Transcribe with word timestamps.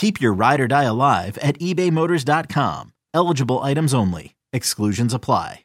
Keep 0.00 0.18
your 0.18 0.32
ride 0.32 0.60
or 0.62 0.66
die 0.66 0.84
alive 0.84 1.36
at 1.42 1.58
ebaymotors.com. 1.58 2.94
Eligible 3.12 3.58
items 3.58 3.92
only. 3.92 4.34
Exclusions 4.50 5.12
apply. 5.12 5.64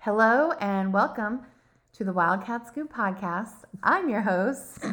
Hello 0.00 0.52
and 0.60 0.92
welcome 0.92 1.46
to 1.94 2.04
the 2.04 2.12
Wildcat 2.12 2.68
Scoop 2.68 2.92
podcast. 2.92 3.54
I'm 3.82 4.10
your 4.10 4.20
host, 4.20 4.84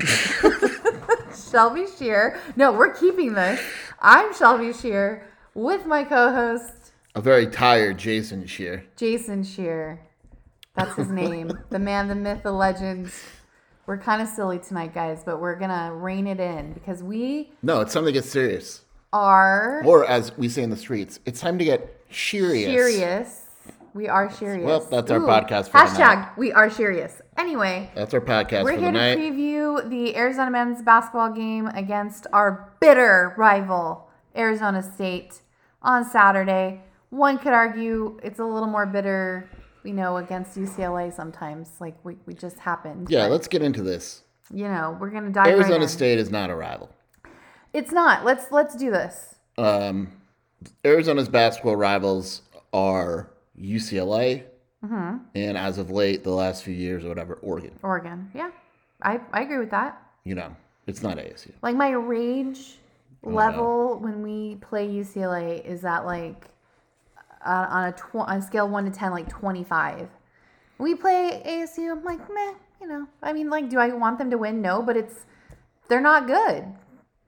Shelby 1.51 1.85
Scheer. 1.97 2.39
No, 2.55 2.71
we're 2.71 2.93
keeping 2.93 3.33
this. 3.33 3.59
I'm 3.99 4.33
Shelby 4.33 4.71
Scheer 4.71 5.27
with 5.53 5.85
my 5.85 6.05
co 6.05 6.33
host, 6.33 6.93
A 7.13 7.19
very 7.19 7.47
tired 7.47 7.97
Jason 7.97 8.47
Scheer. 8.47 8.85
Jason 8.95 9.43
Scheer. 9.43 9.99
That's 10.75 10.95
his 10.95 11.09
name. 11.09 11.51
the 11.71 11.79
man, 11.79 12.07
the 12.07 12.15
myth, 12.15 12.43
the 12.43 12.53
legend. 12.53 13.11
We're 13.87 13.97
kind 13.97 14.21
of 14.21 14.27
silly 14.27 14.59
tonight, 14.59 14.93
guys, 14.93 15.23
but 15.23 15.39
we're 15.39 15.55
going 15.55 15.69
to 15.69 15.91
rein 15.93 16.25
it 16.27 16.39
in 16.39 16.73
because 16.73 17.03
we 17.03 17.51
No, 17.61 17.81
it's 17.81 17.93
time 17.93 18.05
to 18.05 18.11
get 18.11 18.23
serious. 18.25 18.81
are 19.13 19.83
Or 19.85 20.05
as 20.05 20.35
we 20.37 20.49
say 20.49 20.63
in 20.63 20.69
the 20.71 20.77
streets, 20.77 21.19
it's 21.25 21.39
time 21.39 21.57
to 21.59 21.65
get 21.65 21.95
serious. 22.09 22.65
serious. 22.71 23.41
We 23.93 24.09
are 24.09 24.29
serious. 24.31 24.65
Well, 24.65 24.79
that's 24.81 25.09
our 25.11 25.19
podcast 25.19 25.69
for 25.69 25.77
Hashtag, 25.77 25.97
night. 26.19 26.37
we 26.37 26.51
are 26.51 26.69
serious. 26.69 27.21
Anyway, 27.37 27.89
That's 27.95 28.13
our 28.13 28.19
podcast 28.21 28.63
We're 28.63 28.73
for 28.73 28.79
here 28.79 28.91
the 28.91 28.97
to 28.99 29.15
night. 29.15 29.17
preview 29.17 29.89
the 29.89 30.15
Arizona 30.17 30.51
men's 30.51 30.81
basketball 30.81 31.31
game 31.31 31.67
against 31.67 32.27
our 32.33 32.73
bitter 32.81 33.33
rival, 33.37 34.09
Arizona 34.35 34.81
State, 34.83 35.41
on 35.81 36.03
Saturday. 36.03 36.81
One 37.09 37.37
could 37.37 37.53
argue 37.53 38.19
it's 38.21 38.39
a 38.39 38.45
little 38.45 38.67
more 38.67 38.85
bitter, 38.85 39.49
you 39.85 39.93
know, 39.93 40.17
against 40.17 40.57
UCLA 40.57 41.13
sometimes. 41.13 41.69
Like 41.79 41.95
we, 42.03 42.17
we 42.25 42.33
just 42.33 42.57
happened. 42.59 43.09
yeah, 43.09 43.25
But, 43.25 43.31
let's 43.31 43.47
get 43.47 43.61
into 43.61 43.83
this. 43.83 44.23
you 44.53 44.67
know, 44.67 44.97
we're 44.99 45.09
gonna 45.09 45.29
dive 45.29 45.45
right 45.45 45.53
Arizona 45.53 45.83
in. 45.83 45.89
State 45.89 46.19
is 46.19 46.29
not 46.31 46.49
a 46.49 46.55
rival. 46.55 46.89
It's 47.73 47.91
not. 47.91 48.23
Let's 48.25 48.51
let's 48.51 48.75
do 48.75 48.89
this. 48.91 49.35
Um, 49.57 50.11
Arizona's 50.83 51.29
basketball 51.29 51.75
rivals 51.75 52.41
are 52.73 53.29
UCLA, 53.59 54.43
Mm-hmm. 54.83 55.17
and 55.33 55.57
as 55.57 55.77
of 55.79 55.89
late, 55.89 56.23
the 56.23 56.29
last 56.31 56.63
few 56.63 56.73
years 56.73 57.03
or 57.05 57.09
whatever, 57.09 57.35
Oregon. 57.41 57.71
Oregon. 57.81 58.29
Yeah. 58.35 58.51
I, 59.01 59.19
I 59.33 59.41
agree 59.41 59.57
with 59.57 59.71
that. 59.71 59.99
You 60.25 60.35
know, 60.35 60.55
it's 60.85 61.01
not 61.01 61.17
ASU. 61.17 61.51
Like 61.63 61.75
my 61.75 61.89
rage 61.91 62.77
level 63.23 63.97
when 63.99 64.21
we 64.21 64.55
play 64.61 64.87
UCLA 64.87 65.65
is 65.65 65.81
that 65.81 66.05
like 66.05 66.45
uh, 67.45 67.67
on 67.69 67.83
a, 67.85 67.91
tw- 67.91 68.15
on 68.15 68.37
a 68.37 68.41
scale 68.41 68.67
one 68.67 68.85
to 68.85 68.91
ten, 68.91 69.11
like 69.11 69.29
twenty 69.29 69.63
five. 69.63 70.09
We 70.77 70.95
play 70.95 71.41
ASU. 71.45 71.91
I'm 71.91 72.03
like, 72.03 72.19
meh. 72.33 72.53
You 72.81 72.87
know, 72.87 73.07
I 73.23 73.33
mean, 73.33 73.49
like, 73.49 73.69
do 73.69 73.79
I 73.79 73.87
want 73.93 74.19
them 74.19 74.29
to 74.31 74.37
win? 74.37 74.61
No, 74.61 74.81
but 74.81 74.97
it's 74.97 75.25
they're 75.87 76.01
not 76.01 76.27
good. 76.27 76.65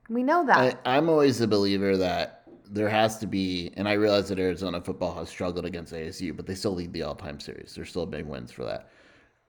We 0.08 0.22
know 0.22 0.44
that. 0.46 0.80
I, 0.84 0.96
I'm 0.96 1.08
always 1.08 1.40
a 1.40 1.48
believer 1.48 1.96
that 1.96 2.42
there 2.70 2.88
has 2.88 3.18
to 3.18 3.26
be, 3.26 3.72
and 3.76 3.88
I 3.88 3.92
realize 3.94 4.28
that 4.28 4.38
Arizona 4.38 4.80
football 4.80 5.14
has 5.14 5.28
struggled 5.28 5.64
against 5.64 5.92
ASU, 5.92 6.36
but 6.36 6.46
they 6.46 6.54
still 6.54 6.74
lead 6.74 6.92
the 6.92 7.02
all-time 7.02 7.40
series. 7.40 7.74
There's 7.74 7.90
still 7.90 8.06
big 8.06 8.26
wins 8.26 8.52
for 8.52 8.64
that. 8.64 8.90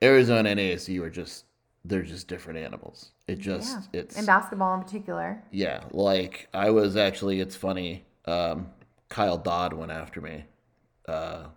Arizona 0.02 0.50
and 0.50 0.60
ASU 0.60 1.02
are 1.02 1.10
just 1.10 1.46
they're 1.86 2.04
just 2.04 2.28
different 2.28 2.60
animals. 2.60 3.12
It 3.28 3.40
just 3.40 3.78
yeah. 3.94 4.02
it's 4.02 4.18
in 4.18 4.26
basketball 4.26 4.76
in 4.76 4.84
particular. 4.84 5.42
yeah. 5.52 5.84
Like 5.92 6.48
I 6.54 6.70
was 6.70 6.96
actually, 6.96 7.40
it's 7.40 7.56
funny. 7.56 8.06
Um, 8.26 8.68
Kyle 9.10 9.38
Dodd 9.38 9.74
went 9.74 9.92
after 9.92 10.22
me. 10.22 10.46
Uh, 11.10 11.48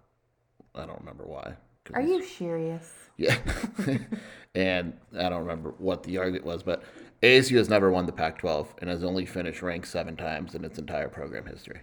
I 0.74 0.86
don't 0.86 0.98
remember 1.00 1.24
why. 1.24 1.54
Are 1.94 2.00
you 2.00 2.24
serious? 2.24 2.92
yeah. 3.18 3.36
and 4.54 4.94
I 5.18 5.28
don't 5.28 5.40
remember 5.40 5.74
what 5.78 6.02
the 6.02 6.18
argument 6.18 6.44
was, 6.44 6.62
but 6.62 6.82
ASU 7.22 7.56
has 7.58 7.68
never 7.68 7.90
won 7.90 8.06
the 8.06 8.12
Pac 8.12 8.38
12 8.38 8.74
and 8.80 8.88
has 8.90 9.04
only 9.04 9.26
finished 9.26 9.62
ranked 9.62 9.88
seven 9.88 10.16
times 10.16 10.54
in 10.54 10.64
its 10.64 10.78
entire 10.78 11.08
program 11.08 11.46
history. 11.46 11.80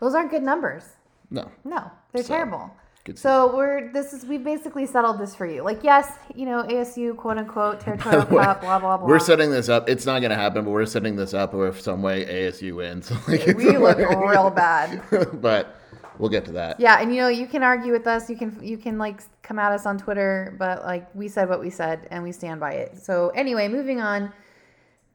Those 0.00 0.14
aren't 0.14 0.30
good 0.30 0.42
numbers. 0.42 0.84
No. 1.30 1.50
No, 1.64 1.90
they're 2.12 2.22
So, 2.22 2.34
terrible. 2.34 2.70
So 3.16 3.56
we're 3.56 3.92
this 3.92 4.12
is 4.12 4.24
we 4.24 4.38
basically 4.38 4.86
settled 4.86 5.18
this 5.18 5.34
for 5.34 5.44
you. 5.44 5.62
Like 5.62 5.82
yes, 5.82 6.12
you 6.36 6.46
know 6.46 6.62
ASU 6.62 7.16
quote 7.16 7.36
unquote 7.36 7.80
territorial 7.84 8.26
way, 8.26 8.44
cup, 8.44 8.60
blah 8.60 8.78
blah 8.78 8.96
blah. 8.96 9.06
We're 9.08 9.18
setting 9.18 9.50
this 9.50 9.68
up. 9.68 9.88
It's 9.88 10.06
not 10.06 10.20
going 10.20 10.30
to 10.30 10.36
happen, 10.36 10.64
but 10.64 10.70
we're 10.70 10.86
setting 10.86 11.16
this 11.16 11.34
up 11.34 11.52
where 11.52 11.66
if 11.66 11.80
some 11.80 12.00
way 12.00 12.24
ASU 12.24 12.76
wins. 12.76 13.10
Like, 13.28 13.44
we 13.56 13.76
look 13.76 13.98
real 13.98 14.50
bad. 14.50 15.02
but 15.40 15.80
we'll 16.18 16.30
get 16.30 16.44
to 16.46 16.52
that. 16.52 16.78
Yeah, 16.80 17.00
and 17.00 17.14
you 17.14 17.20
know 17.20 17.28
you 17.28 17.46
can 17.46 17.62
argue 17.62 17.92
with 17.92 18.06
us. 18.06 18.28
You 18.28 18.36
can 18.36 18.58
you 18.62 18.76
can 18.76 18.98
like 18.98 19.22
come 19.42 19.58
at 19.58 19.72
us 19.72 19.86
on 19.86 19.98
Twitter, 19.98 20.54
but 20.58 20.84
like 20.84 21.12
we 21.14 21.28
said 21.28 21.48
what 21.48 21.60
we 21.60 21.70
said 21.70 22.08
and 22.10 22.22
we 22.22 22.32
stand 22.32 22.60
by 22.60 22.72
it. 22.72 22.98
So 22.98 23.28
anyway, 23.30 23.68
moving 23.68 24.00
on. 24.00 24.32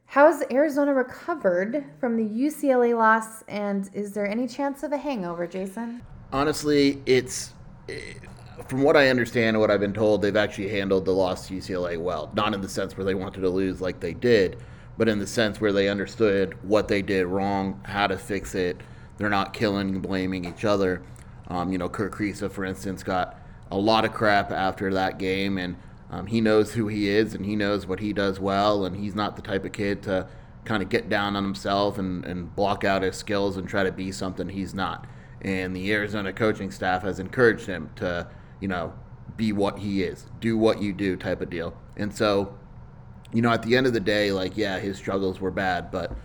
How's 0.06 0.42
Arizona 0.50 0.94
recovered 0.94 1.84
from 2.00 2.16
the 2.16 2.24
UCLA 2.24 2.96
loss, 2.96 3.42
and 3.46 3.90
is 3.92 4.12
there 4.12 4.26
any 4.26 4.48
chance 4.48 4.82
of 4.82 4.92
a 4.92 4.96
hangover, 4.96 5.46
Jason? 5.46 6.00
Honestly, 6.32 7.02
it's 7.04 7.52
eh, 7.90 8.14
from 8.66 8.82
what 8.82 8.96
I 8.96 9.08
understand 9.08 9.48
and 9.48 9.60
what 9.60 9.70
I've 9.70 9.80
been 9.80 9.92
told, 9.92 10.22
they've 10.22 10.34
actually 10.34 10.70
handled 10.70 11.04
the 11.04 11.12
loss 11.12 11.48
to 11.48 11.54
UCLA 11.54 11.98
well. 11.98 12.30
Not 12.34 12.54
in 12.54 12.60
the 12.60 12.68
sense 12.68 12.96
where 12.96 13.04
they 13.04 13.14
wanted 13.14 13.40
to 13.42 13.50
lose 13.50 13.80
like 13.80 14.00
they 14.00 14.14
did, 14.14 14.58
but 14.96 15.08
in 15.08 15.18
the 15.18 15.26
sense 15.26 15.60
where 15.60 15.72
they 15.72 15.88
understood 15.88 16.56
what 16.66 16.88
they 16.88 17.02
did 17.02 17.26
wrong, 17.26 17.80
how 17.84 18.06
to 18.06 18.16
fix 18.16 18.54
it. 18.54 18.80
They're 19.18 19.28
not 19.28 19.52
killing 19.52 19.90
and 19.90 20.02
blaming 20.02 20.44
each 20.44 20.64
other. 20.64 21.02
Um, 21.48 21.70
you 21.72 21.78
know, 21.78 21.88
Kerr 21.88 22.08
Kriisa, 22.08 22.50
for 22.50 22.64
instance, 22.64 23.02
got 23.02 23.38
a 23.70 23.76
lot 23.76 24.04
of 24.04 24.12
crap 24.14 24.50
after 24.50 24.92
that 24.94 25.18
game, 25.18 25.58
and 25.58 25.76
um, 26.10 26.26
he 26.26 26.40
knows 26.40 26.72
who 26.72 26.88
he 26.88 27.08
is 27.08 27.34
and 27.34 27.44
he 27.44 27.54
knows 27.54 27.86
what 27.86 28.00
he 28.00 28.12
does 28.12 28.40
well, 28.40 28.84
and 28.84 28.96
he's 28.96 29.14
not 29.14 29.36
the 29.36 29.42
type 29.42 29.64
of 29.64 29.72
kid 29.72 30.02
to 30.04 30.26
kind 30.64 30.82
of 30.82 30.88
get 30.88 31.08
down 31.08 31.36
on 31.36 31.44
himself 31.44 31.98
and, 31.98 32.24
and 32.24 32.54
block 32.54 32.84
out 32.84 33.02
his 33.02 33.16
skills 33.16 33.56
and 33.56 33.68
try 33.68 33.82
to 33.82 33.92
be 33.92 34.12
something 34.12 34.48
he's 34.48 34.74
not. 34.74 35.06
And 35.42 35.74
the 35.74 35.92
Arizona 35.92 36.32
coaching 36.32 36.70
staff 36.70 37.02
has 37.02 37.18
encouraged 37.18 37.66
him 37.66 37.90
to, 37.96 38.28
you 38.60 38.68
know, 38.68 38.92
be 39.36 39.52
what 39.52 39.78
he 39.78 40.02
is, 40.02 40.26
do 40.40 40.58
what 40.58 40.82
you 40.82 40.92
do 40.92 41.16
type 41.16 41.40
of 41.40 41.48
deal. 41.48 41.76
And 41.96 42.14
so, 42.14 42.58
you 43.32 43.40
know, 43.40 43.50
at 43.50 43.62
the 43.62 43.76
end 43.76 43.86
of 43.86 43.92
the 43.92 44.00
day, 44.00 44.32
like, 44.32 44.56
yeah, 44.56 44.78
his 44.78 44.96
struggles 44.96 45.40
were 45.40 45.50
bad, 45.50 45.90
but, 45.90 46.16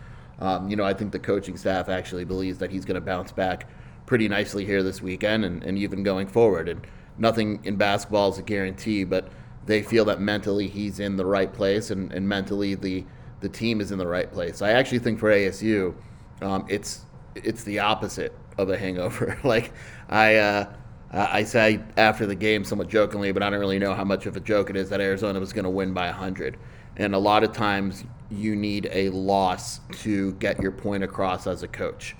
um, 0.43 0.69
you 0.69 0.75
know, 0.75 0.83
I 0.83 0.93
think 0.93 1.13
the 1.13 1.19
coaching 1.19 1.55
staff 1.55 1.87
actually 1.87 2.25
believes 2.25 2.57
that 2.57 2.69
he's 2.69 2.83
going 2.83 2.95
to 2.95 3.01
bounce 3.01 3.31
back 3.31 3.69
pretty 4.05 4.27
nicely 4.27 4.65
here 4.65 4.83
this 4.83 5.01
weekend 5.01 5.45
and, 5.45 5.63
and 5.63 5.77
even 5.77 6.03
going 6.03 6.27
forward. 6.27 6.67
And 6.67 6.85
nothing 7.17 7.61
in 7.63 7.77
basketball 7.77 8.29
is 8.29 8.37
a 8.37 8.41
guarantee, 8.41 9.05
but 9.05 9.29
they 9.65 9.81
feel 9.81 10.03
that 10.05 10.19
mentally 10.19 10.67
he's 10.67 10.99
in 10.99 11.15
the 11.15 11.25
right 11.25 11.51
place 11.53 11.91
and, 11.91 12.11
and 12.11 12.27
mentally 12.27 12.75
the, 12.75 13.05
the 13.39 13.47
team 13.47 13.79
is 13.79 13.93
in 13.93 13.97
the 13.97 14.05
right 14.05 14.29
place. 14.29 14.61
I 14.61 14.71
actually 14.71 14.99
think 14.99 15.17
for 15.17 15.31
ASU, 15.31 15.95
um, 16.41 16.65
it's 16.67 17.05
it's 17.35 17.63
the 17.63 17.79
opposite 17.79 18.35
of 18.57 18.69
a 18.69 18.77
hangover. 18.77 19.39
like 19.45 19.71
I 20.09 20.35
uh, 20.35 20.73
I 21.09 21.43
say 21.45 21.79
after 21.95 22.25
the 22.25 22.35
game 22.35 22.65
somewhat 22.65 22.89
jokingly, 22.89 23.31
but 23.31 23.43
I 23.43 23.49
don't 23.49 23.61
really 23.61 23.79
know 23.79 23.93
how 23.93 24.03
much 24.03 24.25
of 24.25 24.35
a 24.35 24.41
joke 24.41 24.69
it 24.69 24.75
is 24.75 24.89
that 24.89 24.99
Arizona 24.99 25.39
was 25.39 25.53
going 25.53 25.63
to 25.63 25.69
win 25.69 25.93
by 25.93 26.07
100. 26.07 26.57
And 26.97 27.15
a 27.15 27.19
lot 27.19 27.43
of 27.43 27.53
times 27.53 28.03
you 28.29 28.55
need 28.55 28.89
a 28.91 29.09
loss 29.09 29.79
to 30.01 30.33
get 30.33 30.61
your 30.61 30.71
point 30.71 31.03
across 31.03 31.47
as 31.47 31.63
a 31.63 31.67
coach. 31.67 32.15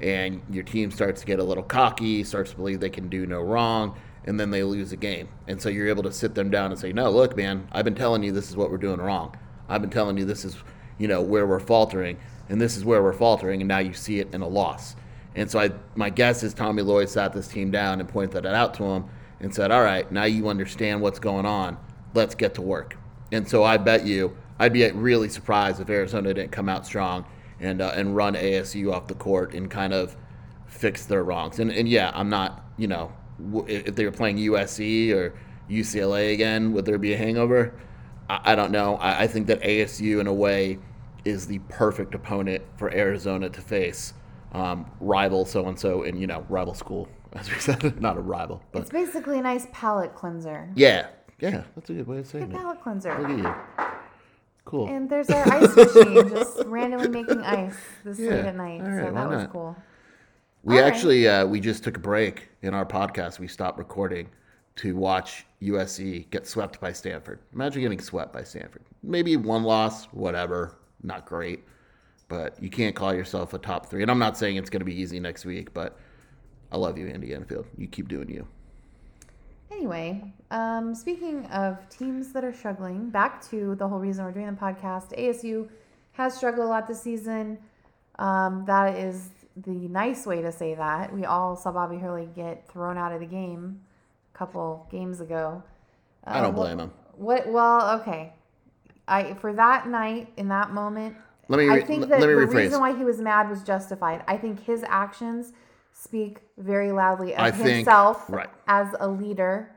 And 0.00 0.42
your 0.50 0.62
team 0.62 0.90
starts 0.90 1.20
to 1.20 1.26
get 1.26 1.38
a 1.38 1.44
little 1.44 1.62
cocky, 1.62 2.22
starts 2.24 2.50
to 2.50 2.56
believe 2.56 2.80
they 2.80 2.90
can 2.90 3.08
do 3.08 3.26
no 3.26 3.40
wrong, 3.40 3.96
and 4.24 4.38
then 4.38 4.50
they 4.50 4.62
lose 4.62 4.92
a 4.92 4.96
game. 4.96 5.28
And 5.46 5.60
so 5.60 5.68
you're 5.68 5.88
able 5.88 6.02
to 6.04 6.12
sit 6.12 6.34
them 6.34 6.50
down 6.50 6.70
and 6.70 6.78
say, 6.78 6.92
"No, 6.92 7.10
look, 7.10 7.36
man, 7.36 7.66
I've 7.72 7.84
been 7.84 7.94
telling 7.94 8.22
you 8.22 8.30
this 8.30 8.50
is 8.50 8.56
what 8.56 8.70
we're 8.70 8.76
doing 8.76 9.00
wrong. 9.00 9.36
I've 9.68 9.80
been 9.80 9.90
telling 9.90 10.16
you 10.16 10.24
this 10.24 10.44
is, 10.44 10.56
you 10.98 11.08
know, 11.08 11.20
where 11.20 11.46
we're 11.46 11.60
faltering, 11.60 12.18
and 12.48 12.60
this 12.60 12.76
is 12.76 12.84
where 12.84 13.02
we're 13.02 13.12
faltering, 13.12 13.60
and 13.60 13.68
now 13.68 13.78
you 13.78 13.92
see 13.92 14.20
it 14.20 14.32
in 14.32 14.42
a 14.42 14.48
loss." 14.48 14.94
And 15.34 15.50
so 15.50 15.58
I, 15.58 15.70
my 15.94 16.10
guess 16.10 16.42
is 16.42 16.54
Tommy 16.54 16.82
Lloyd 16.82 17.08
sat 17.08 17.32
this 17.32 17.48
team 17.48 17.70
down 17.70 18.00
and 18.00 18.08
pointed 18.08 18.42
that 18.42 18.54
out 18.54 18.74
to 18.74 18.84
him 18.84 19.04
and 19.40 19.54
said, 19.54 19.70
"All 19.70 19.82
right, 19.82 20.10
now 20.12 20.24
you 20.24 20.48
understand 20.48 21.00
what's 21.00 21.18
going 21.18 21.46
on. 21.46 21.76
Let's 22.14 22.34
get 22.34 22.54
to 22.54 22.62
work." 22.62 22.96
And 23.32 23.48
so 23.48 23.64
I 23.64 23.76
bet 23.76 24.06
you, 24.06 24.36
I'd 24.58 24.72
be 24.72 24.90
really 24.90 25.28
surprised 25.28 25.80
if 25.80 25.88
Arizona 25.90 26.34
didn't 26.34 26.52
come 26.52 26.68
out 26.68 26.86
strong 26.86 27.24
and 27.60 27.80
uh, 27.80 27.92
and 27.94 28.14
run 28.16 28.34
ASU 28.34 28.92
off 28.92 29.06
the 29.06 29.14
court 29.14 29.54
and 29.54 29.70
kind 29.70 29.92
of 29.92 30.16
fix 30.66 31.06
their 31.06 31.22
wrongs. 31.24 31.58
And 31.58 31.70
and 31.70 31.88
yeah, 31.88 32.10
I'm 32.14 32.28
not, 32.28 32.64
you 32.76 32.88
know, 32.88 33.12
if 33.66 33.94
they 33.94 34.04
were 34.04 34.12
playing 34.12 34.38
USC 34.38 35.12
or 35.12 35.34
UCLA 35.70 36.32
again, 36.32 36.72
would 36.72 36.84
there 36.84 36.98
be 36.98 37.12
a 37.12 37.16
hangover? 37.16 37.74
I, 38.28 38.52
I 38.52 38.54
don't 38.54 38.72
know. 38.72 38.96
I, 38.96 39.22
I 39.22 39.26
think 39.26 39.46
that 39.48 39.60
ASU, 39.62 40.20
in 40.20 40.26
a 40.26 40.32
way, 40.34 40.78
is 41.24 41.46
the 41.46 41.58
perfect 41.68 42.14
opponent 42.14 42.62
for 42.76 42.92
Arizona 42.92 43.48
to 43.50 43.60
face. 43.60 44.14
Um, 44.52 44.90
rival 45.00 45.44
so 45.44 45.66
and 45.68 45.78
so, 45.78 46.04
and 46.04 46.18
you 46.18 46.26
know, 46.26 46.44
rival 46.48 46.72
school, 46.74 47.06
as 47.34 47.50
we 47.50 47.58
said, 47.58 48.00
not 48.00 48.16
a 48.16 48.20
rival, 48.20 48.62
but 48.72 48.80
It's 48.80 48.90
basically 48.90 49.38
a 49.38 49.42
nice 49.42 49.66
palate 49.72 50.14
cleanser. 50.14 50.70
yeah, 50.74 51.08
yeah, 51.40 51.62
that's 51.74 51.90
a 51.90 51.94
good 51.94 52.06
way 52.06 52.18
of 52.18 52.26
saying 52.26 52.46
Good 52.46 52.54
it. 52.54 52.58
palate 52.58 52.82
cleanser. 52.82 53.18
Look 53.18 53.30
at 53.30 53.38
you. 53.38 53.86
Cool. 54.64 54.88
And 54.88 55.08
there's 55.08 55.30
our 55.30 55.50
ice 55.50 55.74
machine 55.76 56.28
just 56.30 56.64
randomly 56.66 57.08
making 57.08 57.40
ice 57.40 57.76
this 58.04 58.18
late 58.18 58.30
at 58.44 58.56
night. 58.56 58.80
all 58.82 58.88
right, 58.88 59.06
so 59.06 59.12
why 59.12 59.20
that 59.20 59.28
was 59.28 59.38
not? 59.44 59.52
cool. 59.52 59.76
we 60.62 60.76
all 60.76 60.82
right. 60.82 60.92
actually 60.92 61.26
uh, 61.26 61.46
we 61.46 61.58
just 61.60 61.82
took 61.84 61.96
a 61.96 62.00
break 62.00 62.48
in 62.62 62.74
our 62.74 62.84
podcast. 62.84 63.38
We 63.38 63.48
stopped 63.48 63.78
recording 63.78 64.28
to 64.76 64.94
watch 64.94 65.46
USC 65.62 66.28
get 66.30 66.46
swept 66.46 66.80
by 66.80 66.92
Stanford. 66.92 67.40
Imagine 67.54 67.82
getting 67.82 68.00
swept 68.00 68.32
by 68.32 68.42
Stanford. 68.42 68.82
Maybe 69.02 69.36
one 69.36 69.62
loss, 69.62 70.04
whatever, 70.06 70.76
not 71.02 71.24
great, 71.24 71.64
but 72.28 72.62
you 72.62 72.68
can't 72.68 72.94
call 72.94 73.14
yourself 73.14 73.54
a 73.54 73.58
top 73.58 73.86
three. 73.86 74.02
And 74.02 74.10
I'm 74.10 74.18
not 74.18 74.36
saying 74.36 74.56
it's 74.56 74.70
going 74.70 74.80
to 74.80 74.84
be 74.86 75.00
easy 75.00 75.18
next 75.18 75.44
week, 75.44 75.72
but 75.72 75.98
I 76.70 76.76
love 76.76 76.98
you, 76.98 77.08
Andy 77.08 77.34
Enfield. 77.34 77.66
You 77.76 77.88
keep 77.88 78.08
doing 78.08 78.28
you. 78.28 78.46
Anyway, 79.70 80.32
um, 80.50 80.94
speaking 80.94 81.44
of 81.46 81.88
teams 81.88 82.32
that 82.32 82.44
are 82.44 82.52
struggling, 82.52 83.10
back 83.10 83.46
to 83.50 83.74
the 83.76 83.86
whole 83.86 83.98
reason 83.98 84.24
we're 84.24 84.32
doing 84.32 84.46
the 84.46 84.52
podcast. 84.52 85.16
ASU 85.18 85.68
has 86.12 86.34
struggled 86.34 86.66
a 86.66 86.68
lot 86.68 86.86
this 86.88 87.02
season. 87.02 87.58
Um, 88.18 88.64
that 88.66 88.96
is 88.96 89.28
the 89.56 89.70
nice 89.70 90.26
way 90.26 90.40
to 90.42 90.50
say 90.50 90.74
that. 90.74 91.12
We 91.12 91.24
all 91.26 91.54
saw 91.54 91.70
Bobby 91.72 91.98
Hurley 91.98 92.28
get 92.34 92.66
thrown 92.68 92.96
out 92.96 93.12
of 93.12 93.20
the 93.20 93.26
game 93.26 93.80
a 94.34 94.38
couple 94.38 94.86
games 94.90 95.20
ago. 95.20 95.62
I 96.24 96.40
don't 96.40 96.50
Uh, 96.54 96.56
blame 96.56 96.80
him. 96.80 96.90
What? 97.16 97.48
Well, 97.48 98.00
okay. 98.00 98.32
I 99.06 99.34
for 99.34 99.52
that 99.52 99.86
night 99.88 100.32
in 100.36 100.48
that 100.48 100.70
moment, 100.72 101.16
Let 101.48 101.58
me 101.58 101.68
I 101.68 101.76
re- 101.76 101.84
think 101.84 102.00
let 102.02 102.10
that 102.10 102.20
the 102.20 102.26
rephrase. 102.26 102.54
reason 102.54 102.80
why 102.80 102.96
he 102.96 103.04
was 103.04 103.20
mad 103.20 103.48
was 103.48 103.62
justified. 103.62 104.22
I 104.26 104.36
think 104.36 104.60
his 104.60 104.84
actions 104.88 105.52
speak 105.98 106.38
very 106.56 106.92
loudly 106.92 107.34
of 107.34 107.40
I 107.40 107.50
think- 107.50 107.68
himself 107.68 108.24
right. 108.28 108.48
as 108.66 108.94
a 109.00 109.08
leader, 109.08 109.74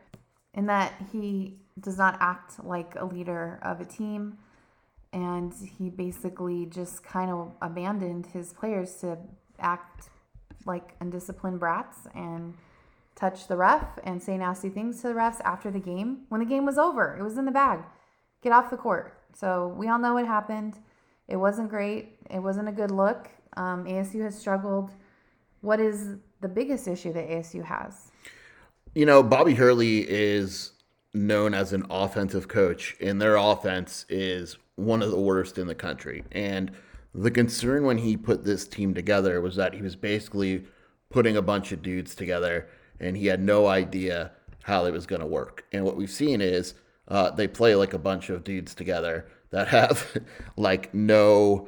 in 0.54 0.68
that 0.68 0.94
he 1.12 1.58
does 1.80 1.98
not 1.98 2.18
act 2.20 2.64
like 2.64 2.96
a 2.96 3.06
leader 3.06 3.60
of 3.64 3.82
a 3.82 3.86
team, 3.86 4.38
and 5.14 5.54
he 5.78 5.90
basically 5.90 6.66
just 6.68 7.04
kind 7.04 7.32
of 7.32 7.52
abandoned 7.62 8.28
his 8.28 8.54
players 8.54 8.96
to 8.98 9.18
act 9.60 10.10
like 10.66 10.96
undisciplined 11.00 11.60
brats 11.60 12.08
and 12.14 12.54
touch 13.16 13.48
the 13.48 13.58
ref 13.58 13.98
and 14.04 14.22
say 14.22 14.38
nasty 14.38 14.70
things 14.70 15.02
to 15.02 15.08
the 15.08 15.14
refs 15.14 15.42
after 15.44 15.72
the 15.72 15.80
game 15.80 16.22
when 16.30 16.40
the 16.40 16.46
game 16.46 16.66
was 16.66 16.78
over. 16.78 17.18
It 17.20 17.24
was 17.24 17.38
in 17.38 17.46
the 17.46 17.52
bag. 17.52 17.80
Get 18.44 18.52
off 18.52 18.70
the 18.70 18.78
court. 18.78 19.18
So 19.34 19.74
we 19.78 19.88
all 19.88 20.00
know 20.00 20.14
what 20.14 20.26
happened. 20.26 20.76
It 21.28 21.38
wasn't 21.38 21.70
great. 21.70 22.18
It 22.30 22.40
wasn't 22.40 22.70
a 22.70 22.72
good 22.72 22.92
look. 22.92 23.30
Um, 23.58 23.86
ASU 23.86 24.24
has 24.24 24.38
struggled. 24.38 24.92
What 25.62 25.80
is 25.80 26.18
the 26.42 26.48
biggest 26.48 26.88
issue 26.88 27.14
that 27.14 27.30
ASU 27.30 27.64
has? 27.64 28.12
You 28.94 29.06
know, 29.06 29.24
Bobby 29.24 29.54
Hurley 29.54 30.10
is 30.10 30.72
known 31.14 31.54
as 31.54 31.74
an 31.74 31.86
offensive 31.90 32.48
coach, 32.48 32.96
and 33.00 33.22
their 33.22 33.36
offense 33.36 34.06
is 34.10 34.58
one 34.76 35.02
of 35.02 35.12
the 35.12 35.20
worst 35.20 35.58
in 35.58 35.68
the 35.68 35.76
country. 35.76 36.24
And 36.32 36.72
the 37.14 37.32
concern 37.32 37.86
when 37.86 38.00
he 38.00 38.18
put 38.18 38.44
this 38.44 38.68
team 38.68 38.94
together 38.94 39.42
was 39.42 39.56
that 39.58 39.74
he 39.74 39.82
was 39.82 39.96
basically 39.96 40.66
putting 41.10 41.38
a 41.38 41.42
bunch 41.42 41.72
of 41.72 41.82
dudes 41.82 42.16
together, 42.16 42.68
and 43.00 43.16
he 43.16 43.28
had 43.28 43.42
no 43.42 43.68
idea 43.68 44.32
how 44.64 44.86
it 44.86 44.92
was 44.92 45.06
going 45.06 45.22
to 45.22 45.28
work. 45.28 45.66
And 45.72 45.84
what 45.84 45.96
we've 45.96 46.10
seen 46.10 46.42
is 46.42 46.74
uh, 47.08 47.32
they 47.32 47.48
play 47.48 47.76
like 47.76 47.94
a 47.94 48.00
bunch 48.00 48.30
of 48.30 48.44
dudes 48.44 48.74
together 48.74 49.28
that 49.52 49.68
have 49.68 50.18
like 50.58 50.94
no 50.94 51.68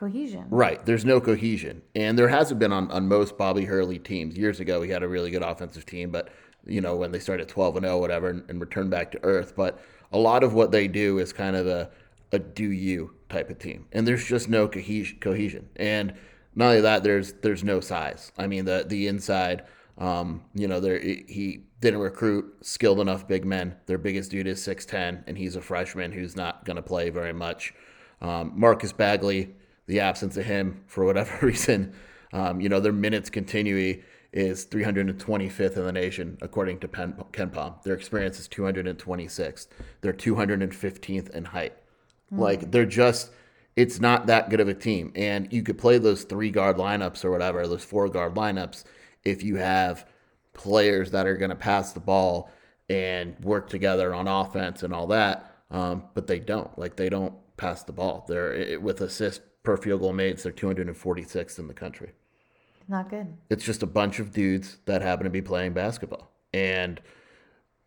Cohesion. 0.00 0.46
Right. 0.48 0.84
There's 0.86 1.04
no 1.04 1.20
cohesion. 1.20 1.82
And 1.94 2.18
there 2.18 2.28
hasn't 2.28 2.58
been 2.58 2.72
on, 2.72 2.90
on 2.90 3.06
most 3.06 3.36
Bobby 3.36 3.66
Hurley 3.66 3.98
teams. 3.98 4.34
Years 4.34 4.58
ago, 4.58 4.80
he 4.80 4.90
had 4.90 5.02
a 5.02 5.08
really 5.08 5.30
good 5.30 5.42
offensive 5.42 5.84
team, 5.84 6.10
but, 6.10 6.30
you 6.64 6.80
know, 6.80 6.96
when 6.96 7.12
they 7.12 7.18
started 7.18 7.48
12 7.48 7.76
and 7.76 7.84
0, 7.84 7.98
whatever, 7.98 8.30
and, 8.30 8.48
and 8.48 8.62
returned 8.62 8.90
back 8.90 9.12
to 9.12 9.22
earth. 9.22 9.52
But 9.54 9.78
a 10.10 10.16
lot 10.16 10.42
of 10.42 10.54
what 10.54 10.72
they 10.72 10.88
do 10.88 11.18
is 11.18 11.34
kind 11.34 11.54
of 11.54 11.66
a, 11.66 11.90
a 12.32 12.38
do 12.38 12.70
you 12.70 13.12
type 13.28 13.50
of 13.50 13.58
team. 13.58 13.84
And 13.92 14.08
there's 14.08 14.24
just 14.24 14.48
no 14.48 14.68
cohesion. 14.68 15.68
And 15.76 16.14
not 16.54 16.68
only 16.68 16.80
that, 16.80 17.02
there's 17.02 17.34
there's 17.34 17.62
no 17.62 17.80
size. 17.80 18.32
I 18.38 18.46
mean, 18.46 18.64
the, 18.64 18.86
the 18.88 19.06
inside, 19.06 19.64
um, 19.98 20.44
you 20.54 20.66
know, 20.66 20.80
there 20.80 20.98
he 20.98 21.64
didn't 21.82 22.00
recruit 22.00 22.56
skilled 22.62 23.00
enough 23.00 23.28
big 23.28 23.44
men. 23.44 23.76
Their 23.84 23.98
biggest 23.98 24.30
dude 24.30 24.46
is 24.46 24.66
6'10, 24.66 25.24
and 25.26 25.36
he's 25.36 25.56
a 25.56 25.60
freshman 25.60 26.10
who's 26.10 26.36
not 26.36 26.64
going 26.64 26.76
to 26.76 26.82
play 26.82 27.10
very 27.10 27.34
much. 27.34 27.74
Um, 28.22 28.52
Marcus 28.54 28.92
Bagley, 28.92 29.54
the 29.86 30.00
absence 30.00 30.36
of 30.36 30.46
him 30.46 30.82
for 30.86 31.04
whatever 31.04 31.46
reason, 31.46 31.94
um, 32.32 32.60
you 32.60 32.68
know, 32.68 32.80
their 32.80 32.92
minutes 32.92 33.30
continuity 33.30 34.02
is 34.32 34.64
325th 34.66 35.76
in 35.76 35.84
the 35.84 35.92
nation, 35.92 36.38
according 36.40 36.78
to 36.78 36.88
Pen, 36.88 37.14
KenPom. 37.32 37.82
Their 37.82 37.94
experience 37.94 38.38
is 38.38 38.48
226th. 38.48 39.66
They're 40.00 40.12
215th 40.12 41.30
in 41.30 41.46
height. 41.46 41.76
Like, 42.30 42.70
they're 42.70 42.86
just, 42.86 43.32
it's 43.74 43.98
not 43.98 44.26
that 44.28 44.50
good 44.50 44.60
of 44.60 44.68
a 44.68 44.74
team. 44.74 45.12
And 45.16 45.52
you 45.52 45.64
could 45.64 45.78
play 45.78 45.98
those 45.98 46.22
three 46.22 46.50
guard 46.50 46.76
lineups 46.76 47.24
or 47.24 47.32
whatever, 47.32 47.66
those 47.66 47.82
four 47.82 48.08
guard 48.08 48.36
lineups, 48.36 48.84
if 49.24 49.42
you 49.42 49.56
have 49.56 50.06
players 50.52 51.10
that 51.10 51.26
are 51.26 51.36
going 51.36 51.50
to 51.50 51.56
pass 51.56 51.92
the 51.92 51.98
ball 52.00 52.50
and 52.88 53.38
work 53.40 53.68
together 53.68 54.14
on 54.14 54.28
offense 54.28 54.82
and 54.82 54.94
all 54.94 55.08
that. 55.08 55.56
Um, 55.70 56.04
but 56.14 56.26
they 56.26 56.38
don't. 56.38 56.76
Like 56.78 56.96
they 56.96 57.08
don't 57.08 57.34
pass 57.56 57.82
the 57.82 57.92
ball. 57.92 58.24
They're 58.28 58.52
it, 58.52 58.82
with 58.82 59.00
assists 59.00 59.44
per 59.62 59.76
field 59.76 60.00
goal 60.00 60.12
made. 60.12 60.38
They're 60.38 60.52
246th 60.52 61.58
in 61.58 61.68
the 61.68 61.74
country. 61.74 62.12
Not 62.88 63.08
good. 63.08 63.36
It's 63.48 63.64
just 63.64 63.82
a 63.82 63.86
bunch 63.86 64.18
of 64.18 64.32
dudes 64.32 64.78
that 64.86 65.02
happen 65.02 65.24
to 65.24 65.30
be 65.30 65.42
playing 65.42 65.74
basketball, 65.74 66.32
and 66.52 67.00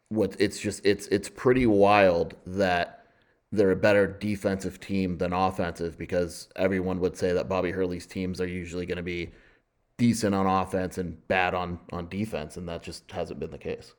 what 0.08 0.36
it's 0.39 0.60
just 0.60 0.86
it's 0.86 1.08
it's 1.08 1.27
pretty 1.27 1.65
wild 1.65 2.36
that 2.46 3.06
they're 3.51 3.72
a 3.72 3.75
better 3.75 4.08
defensive 4.08 4.80
team 4.80 5.18
than 5.18 5.34
offensive 5.34 5.98
because 5.98 6.48
everyone 6.56 7.00
would 7.01 7.18
say 7.18 7.34
that 7.34 7.50
Bobby 7.50 7.72
Hurley's 7.72 8.08
teams 8.08 8.39
are 8.39 8.48
usually 8.48 8.86
going 8.86 8.98
to 8.98 9.03
be 9.03 9.32
decent 9.98 10.34
on 10.34 10.48
offense 10.48 10.98
and 10.98 11.27
bad 11.27 11.53
on 11.53 11.80
on 11.92 12.08
defense, 12.08 12.56
and 12.56 12.70
that 12.70 12.82
just 12.82 13.12
hasn't 13.12 13.39
been 13.42 13.51
the 13.51 13.58
case. 13.58 13.94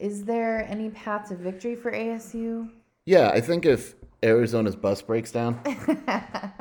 Is 0.00 0.24
there 0.24 0.66
any 0.68 0.90
path 0.90 1.28
to 1.28 1.36
victory 1.36 1.76
for 1.76 1.92
ASU? 1.92 2.68
Yeah, 3.06 3.28
I 3.28 3.40
think 3.40 3.66
if 3.66 3.94
Arizona's 4.22 4.76
bus 4.76 5.02
breaks 5.02 5.30
down 5.30 5.60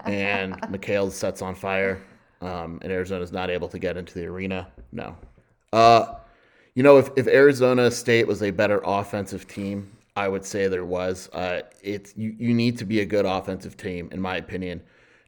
and 0.06 0.54
McKale 0.64 1.12
sets 1.12 1.42
on 1.42 1.56
fire, 1.56 2.02
um, 2.42 2.80
and 2.82 2.92
Arizona's 2.92 3.32
not 3.32 3.50
able 3.50 3.70
to 3.70 3.80
get 3.80 3.96
into 3.96 4.14
the 4.14 4.26
arena, 4.26 4.68
no. 4.92 5.16
Uh, 5.72 6.16
you 6.76 6.84
know, 6.84 6.98
if, 6.98 7.10
if 7.16 7.28
Arizona 7.28 7.90
State 7.90 8.28
was 8.28 8.44
a 8.44 8.52
better 8.52 8.82
offensive 8.84 9.48
team, 9.48 9.90
I 10.16 10.28
would 10.28 10.46
say 10.46 10.68
there 10.68 10.86
was. 10.86 11.30
Uh, 11.30 11.62
it's 11.82 12.14
you, 12.18 12.36
you 12.38 12.54
need 12.54 12.78
to 12.80 12.86
be 12.86 13.00
a 13.00 13.06
good 13.06 13.26
offensive 13.26 13.78
team, 13.78 14.10
in 14.12 14.20
my 14.20 14.38
opinion, 14.38 14.82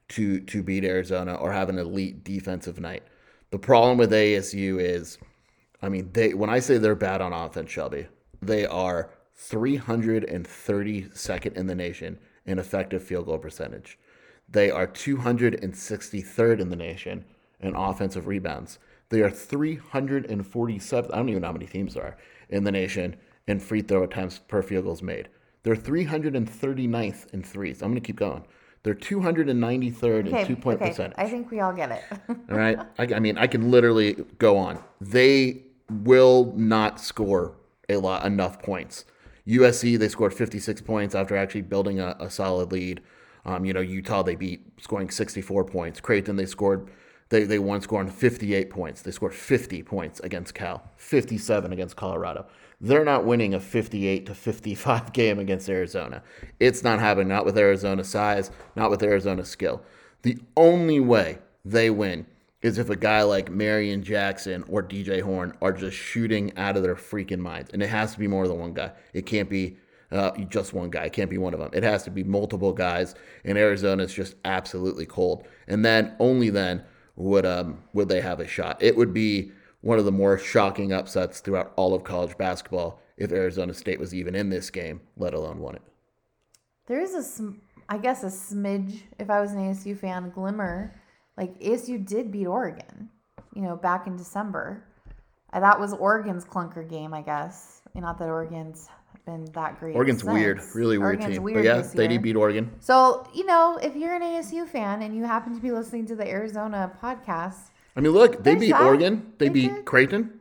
to 0.10 0.42
to 0.42 0.62
beat 0.62 0.84
Arizona 0.84 1.36
or 1.36 1.52
have 1.52 1.70
an 1.70 1.80
elite 1.80 2.24
defensive 2.24 2.80
night. 2.80 3.04
The 3.52 3.58
problem 3.58 3.98
with 3.98 4.12
ASU 4.12 4.80
is, 4.80 5.18
I 5.82 5.90
mean, 5.90 6.10
they 6.14 6.34
when 6.34 6.50
I 6.50 6.60
say 6.60 6.78
they're 6.78 6.96
bad 6.96 7.22
on 7.22 7.34
offense, 7.34 7.72
Shelby, 7.72 8.08
they 8.42 8.66
are 8.66 9.10
332nd 9.38 11.54
in 11.54 11.68
the 11.68 11.76
nation 11.76 12.18
in 12.46 12.60
effective 12.60 13.04
field 13.04 13.26
goal 13.26 13.38
percentage. 13.38 13.98
They 14.48 14.70
are 14.70 14.88
263rd 14.88 16.60
in 16.60 16.70
the 16.70 16.76
nation 16.76 17.26
in 17.60 17.76
offensive 17.76 18.28
rebounds. 18.28 18.78
They 19.10 19.22
are 19.22 19.30
347th. 19.30 21.14
I 21.14 21.18
don't 21.18 21.30
even 21.30 21.42
know 21.42 21.48
how 21.48 21.54
many 21.54 21.68
teams 21.68 21.96
there 21.96 22.04
are 22.04 22.18
in 22.50 22.64
the 22.64 22.72
nation 22.72 23.16
in 23.48 23.60
free 23.60 23.82
throw 23.82 24.04
attempts 24.04 24.40
per 24.40 24.62
field 24.62 24.86
goals 24.86 25.02
made. 25.02 25.30
They're 25.64 25.76
339th 25.76 27.34
in 27.34 27.44
threes. 27.44 27.82
I'm 27.82 27.90
going 27.90 28.02
to 28.02 28.06
keep 28.06 28.18
going. 28.18 28.46
They're 28.84 28.94
293rd 28.94 30.28
in 30.28 30.46
two 30.46 30.56
point 30.56 30.80
okay. 30.80 30.92
percentage. 30.92 31.18
I 31.18 31.28
think 31.28 31.50
we 31.50 31.60
all 31.60 31.74
get 31.74 31.92
it. 31.92 32.04
All 32.52 32.56
right. 32.56 32.78
I, 33.00 33.16
I 33.16 33.20
mean, 33.20 33.36
I 33.36 33.48
can 33.48 33.72
literally 33.72 34.14
go 34.38 34.58
on. 34.58 34.78
They 35.02 35.64
will 35.90 36.54
not 36.56 37.00
score 37.00 37.56
a 37.90 37.98
lot 37.98 38.28
enough 38.28 38.62
points. 38.62 39.06
USC 39.48 39.98
they 39.98 40.10
scored 40.10 40.34
56 40.34 40.82
points 40.82 41.16
after 41.16 41.36
actually 41.36 41.62
building 41.62 42.00
a, 42.00 42.16
a 42.20 42.30
solid 42.30 42.72
lead. 42.72 43.02
Um, 43.46 43.64
you 43.66 43.74
know, 43.74 43.82
Utah 43.82 44.24
they 44.24 44.36
beat 44.36 44.66
scoring 44.82 45.10
64 45.10 45.66
points. 45.66 46.00
Creighton 46.02 46.36
they 46.36 46.46
scored 46.48 46.90
They, 47.30 47.44
they 47.44 47.60
won 47.60 47.82
scoring 47.82 48.10
58 48.10 48.70
points. 48.70 49.02
They 49.02 49.12
scored 49.12 49.34
50 49.34 49.84
points 49.84 50.20
against 50.22 50.54
Cal, 50.54 50.90
57 50.98 51.72
against 51.74 51.96
Colorado. 51.96 52.46
They're 52.82 53.06
not 53.06 53.26
winning 53.26 53.54
a 53.54 53.60
58 53.60 54.26
to 54.28 54.36
55 54.36 55.14
game 55.20 55.40
against 55.40 55.70
Arizona. 55.70 56.22
It's 56.60 56.84
not 56.84 57.00
happening, 57.00 57.30
not 57.30 57.46
with 57.46 57.58
Arizona 57.58 58.04
size, 58.04 58.52
not 58.76 58.90
with 58.90 59.02
Arizona 59.04 59.46
skill. 59.46 59.82
The 60.24 60.38
only 60.56 61.00
way 61.00 61.40
they 61.64 61.90
win 61.90 62.26
is 62.62 62.78
if 62.78 62.90
a 62.90 62.96
guy 62.96 63.24
like 63.24 63.52
Marreon 63.52 64.02
Jackson 64.02 64.64
or 64.68 64.82
DJ 64.82 65.22
Horne 65.22 65.54
are 65.62 65.74
just 65.74 65.96
shooting 65.96 66.58
out 66.58 66.78
of 66.78 66.84
their 66.84 66.96
freaking 66.96 67.40
minds. 67.40 67.70
And 67.74 67.84
it 67.84 67.90
has 67.90 68.14
to 68.14 68.20
be 68.20 68.28
more 68.28 68.48
than 68.48 68.58
one 68.58 68.74
guy. 68.74 68.92
It 69.14 69.26
can't 69.26 69.50
be 69.50 69.78
uh, 70.12 70.32
just 70.50 70.74
one 70.74 70.90
guy. 70.90 71.06
It 71.06 71.14
can't 71.14 71.30
be 71.30 71.38
one 71.38 71.54
of 71.54 71.60
them. 71.60 71.70
It 71.74 71.84
has 71.84 72.04
to 72.04 72.12
be 72.12 72.24
multiple 72.24 72.74
guys. 72.74 73.16
And 73.44 73.58
Arizona 73.58 74.04
is 74.04 74.14
just 74.14 74.36
absolutely 74.46 75.06
cold. 75.06 75.48
And 75.68 75.84
then 75.84 76.16
only 76.20 76.50
then 76.50 76.84
would 77.18 77.46
um 77.46 77.82
would 77.94 78.10
they 78.10 78.22
have 78.22 78.40
a 78.40 78.48
shot. 78.48 78.82
It 78.82 78.98
would 78.98 79.14
be 79.14 79.52
one 79.82 80.00
of 80.00 80.06
the 80.06 80.12
more 80.12 80.38
shocking 80.38 80.92
upsets 80.92 81.40
throughout 81.40 81.72
all 81.76 81.94
of 81.94 82.04
college 82.04 82.38
basketball 82.38 83.00
if 83.18 83.32
Arizona 83.32 83.74
State 83.74 84.00
was 84.00 84.14
even 84.14 84.36
in 84.36 84.50
this 84.50 84.70
game, 84.70 85.02
let 85.16 85.34
alone 85.34 85.60
won 85.60 85.76
it. 85.76 85.82
There 86.88 87.00
is 87.00 87.14
a, 87.14 87.24
sm- 87.24 87.60
I 87.88 87.98
guess, 87.98 88.24
a 88.24 88.28
smidge. 88.28 89.02
If 89.20 89.30
I 89.30 89.40
was 89.40 89.52
an 89.54 89.60
ASU 89.60 89.98
fan, 89.98 90.32
glimmer. 90.32 90.94
Like 91.38 91.60
ASU 91.60 92.06
did 92.06 92.32
beat 92.32 92.48
Oregon, 92.48 93.10
you 93.54 93.62
know, 93.62 93.76
back 93.76 94.08
in 94.08 94.16
December. 94.16 94.84
Uh, 95.52 95.60
that 95.60 95.80
was 95.80 95.94
Oregon's 95.94 96.46
clunker 96.46 96.88
game, 96.90 97.14
I 97.14 97.22
guess. 97.22 97.82
Not 97.94 98.18
that 98.20 98.28
Oregon's 98.28 98.90
been 99.26 99.46
that 99.54 99.80
great. 99.80 99.96
Oregon's 99.96 100.22
since. 100.22 100.34
weird, 100.34 100.62
really 100.76 100.98
weird 100.98 101.16
Oregon's 101.18 101.36
team. 101.36 101.44
weird 101.44 101.58
but 101.58 101.64
yeah, 101.64 101.82
they 101.82 102.08
did 102.08 102.22
beat 102.22 102.36
Oregon. 102.36 102.72
So, 102.80 103.28
you 103.34 103.46
know, 103.46 103.80
if 103.82 103.96
you're 103.96 104.14
an 104.14 104.22
ASU 104.22 104.68
fan 104.68 105.02
and 105.02 105.16
you 105.16 105.24
happen 105.24 105.56
to 105.56 105.62
be 105.62 105.72
listening 105.72 106.06
to 106.08 106.16
the 106.16 106.28
Arizona 106.28 106.92
podcast, 107.02 107.72
I 107.96 108.02
mean, 108.02 108.12
look, 108.12 108.44
they 108.44 108.56
beat 108.56 108.72
that. 108.72 108.82
Oregon. 108.82 109.34
They, 109.38 109.48
They 109.48 109.54
beat 109.54 109.74
did. 109.74 109.86
Creighton. 109.86 110.40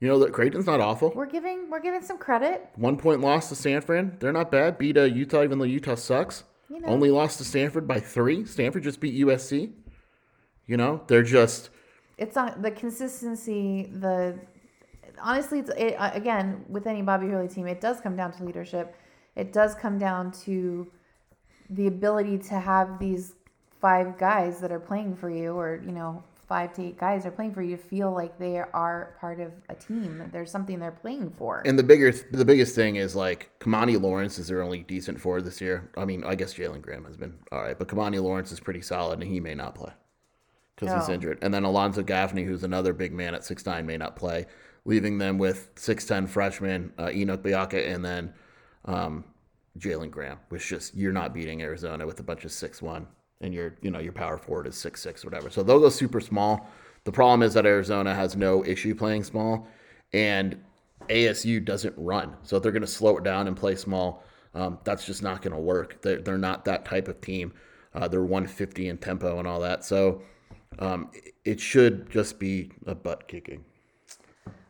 You 0.00 0.08
know 0.08 0.18
that 0.18 0.32
Creighton's 0.32 0.66
not 0.66 0.80
awful. 0.80 1.12
we're 1.14 1.26
giving 1.26 1.70
we're 1.70 1.80
giving 1.80 2.02
some 2.02 2.18
credit. 2.18 2.68
One 2.74 2.96
point 2.96 3.20
loss 3.20 3.48
to 3.50 3.54
Stanford. 3.54 4.18
They're 4.18 4.32
not 4.32 4.50
bad. 4.50 4.76
Beat 4.76 4.96
uh, 4.96 5.02
Utah, 5.02 5.44
even 5.44 5.58
though 5.58 5.64
Utah 5.64 5.94
sucks. 5.94 6.42
You 6.68 6.80
know. 6.80 6.88
Only 6.88 7.10
lost 7.10 7.38
to 7.38 7.44
Stanford 7.44 7.86
by 7.86 8.00
three. 8.00 8.44
Stanford 8.44 8.82
just 8.82 8.98
beat 8.98 9.14
USC. 9.24 9.70
You 10.66 10.76
know, 10.76 11.02
they're 11.06 11.22
just 11.22 11.70
It's 12.18 12.36
not 12.36 12.62
the 12.62 12.70
consistency, 12.70 13.90
the 13.92 14.38
honestly, 15.20 15.60
it's 15.60 15.70
it, 15.70 15.94
uh, 15.94 16.10
again 16.14 16.64
with 16.68 16.86
any 16.86 17.02
Bobby 17.02 17.28
Hurley 17.28 17.48
team, 17.48 17.66
it 17.66 17.80
does 17.80 18.00
come 18.00 18.16
down 18.16 18.32
to 18.32 18.44
leadership. 18.44 18.96
It 19.34 19.52
does 19.52 19.74
come 19.74 19.98
down 19.98 20.30
to 20.44 20.90
the 21.70 21.86
ability 21.86 22.38
to 22.38 22.54
have 22.54 22.98
these 22.98 23.34
five 23.80 24.18
guys 24.18 24.60
that 24.60 24.70
are 24.70 24.80
playing 24.80 25.16
for 25.16 25.30
you, 25.30 25.52
or 25.52 25.82
you 25.84 25.92
know, 25.92 26.22
five 26.46 26.72
to 26.74 26.82
eight 26.82 26.98
guys 26.98 27.24
are 27.24 27.30
playing 27.30 27.54
for 27.54 27.62
you, 27.62 27.76
to 27.76 27.82
feel 27.82 28.12
like 28.12 28.38
they 28.38 28.58
are 28.58 29.16
part 29.18 29.40
of 29.40 29.52
a 29.68 29.74
team. 29.74 30.28
There's 30.32 30.50
something 30.50 30.78
they're 30.78 30.90
playing 30.92 31.30
for. 31.38 31.62
And 31.64 31.78
the 31.78 31.82
bigger, 31.82 32.12
the 32.30 32.44
biggest 32.44 32.74
thing 32.74 32.96
is 32.96 33.16
like 33.16 33.50
Kimani 33.58 34.00
Lawrence 34.00 34.38
is 34.38 34.48
their 34.48 34.62
only 34.62 34.82
decent 34.82 35.20
forward 35.20 35.44
this 35.44 35.60
year. 35.60 35.90
I 35.96 36.04
mean, 36.04 36.24
I 36.24 36.34
guess 36.34 36.54
Jalen 36.54 36.82
Graham 36.82 37.04
has 37.06 37.16
been 37.16 37.38
all 37.50 37.62
right, 37.62 37.78
but 37.78 37.88
Kimani 37.88 38.22
Lawrence 38.22 38.52
is 38.52 38.60
pretty 38.60 38.82
solid, 38.82 39.20
and 39.20 39.30
he 39.30 39.40
may 39.40 39.54
not 39.54 39.74
play 39.74 39.92
because 40.82 41.00
he's 41.02 41.10
Oh. 41.10 41.14
injured. 41.14 41.38
And 41.42 41.52
then 41.52 41.64
Alonzo 41.64 42.02
Gaffney, 42.02 42.44
who's 42.44 42.64
another 42.64 42.92
big 42.92 43.12
man 43.12 43.34
at 43.34 43.44
six 43.44 43.64
nine, 43.64 43.86
may 43.86 43.96
not 43.96 44.16
play, 44.16 44.46
leaving 44.84 45.18
them 45.18 45.38
with 45.38 45.70
six 45.76 46.04
ten 46.04 46.26
freshman 46.26 46.92
uh, 46.98 47.10
Enoch 47.12 47.42
Boakye 47.42 47.92
and 47.94 48.04
then 48.04 48.32
um, 48.84 49.24
Jalen 49.78 50.10
Graham. 50.10 50.38
Which 50.48 50.66
just 50.68 50.94
you're 50.94 51.12
not 51.12 51.32
beating 51.34 51.62
Arizona 51.62 52.06
with 52.06 52.20
a 52.20 52.22
bunch 52.22 52.44
of 52.44 52.52
six 52.52 52.82
one, 52.82 53.06
and 53.40 53.54
your 53.54 53.76
you 53.80 53.90
know 53.90 54.00
your 54.00 54.12
power 54.12 54.38
forward 54.38 54.66
is 54.66 54.76
six 54.76 55.00
six 55.02 55.24
whatever. 55.24 55.50
So 55.50 55.62
they'll 55.62 55.80
go 55.80 55.88
super 55.88 56.20
small. 56.20 56.68
The 57.04 57.12
problem 57.12 57.42
is 57.42 57.54
that 57.54 57.66
Arizona 57.66 58.14
has 58.14 58.36
no 58.36 58.64
issue 58.64 58.94
playing 58.94 59.24
small, 59.24 59.66
and 60.12 60.56
ASU 61.08 61.64
doesn't 61.64 61.94
run. 61.96 62.36
So 62.42 62.56
if 62.56 62.62
they're 62.62 62.70
going 62.72 62.82
to 62.82 62.86
slow 62.88 63.16
it 63.16 63.24
down 63.24 63.48
and 63.48 63.56
play 63.56 63.74
small, 63.74 64.22
um, 64.54 64.78
that's 64.84 65.04
just 65.04 65.20
not 65.20 65.42
going 65.42 65.52
to 65.54 65.60
work. 65.60 66.00
They're, 66.02 66.20
they're 66.20 66.38
not 66.38 66.64
that 66.66 66.84
type 66.84 67.08
of 67.08 67.20
team. 67.20 67.54
Uh, 67.92 68.06
they're 68.06 68.22
150 68.22 68.88
in 68.88 68.98
tempo 68.98 69.40
and 69.40 69.48
all 69.48 69.58
that. 69.60 69.84
So 69.84 70.22
um, 70.78 71.10
it- 71.44 71.60
should 71.60 72.10
just 72.10 72.38
be 72.38 72.72
a 72.86 72.94
butt 72.94 73.28
kicking. 73.28 73.64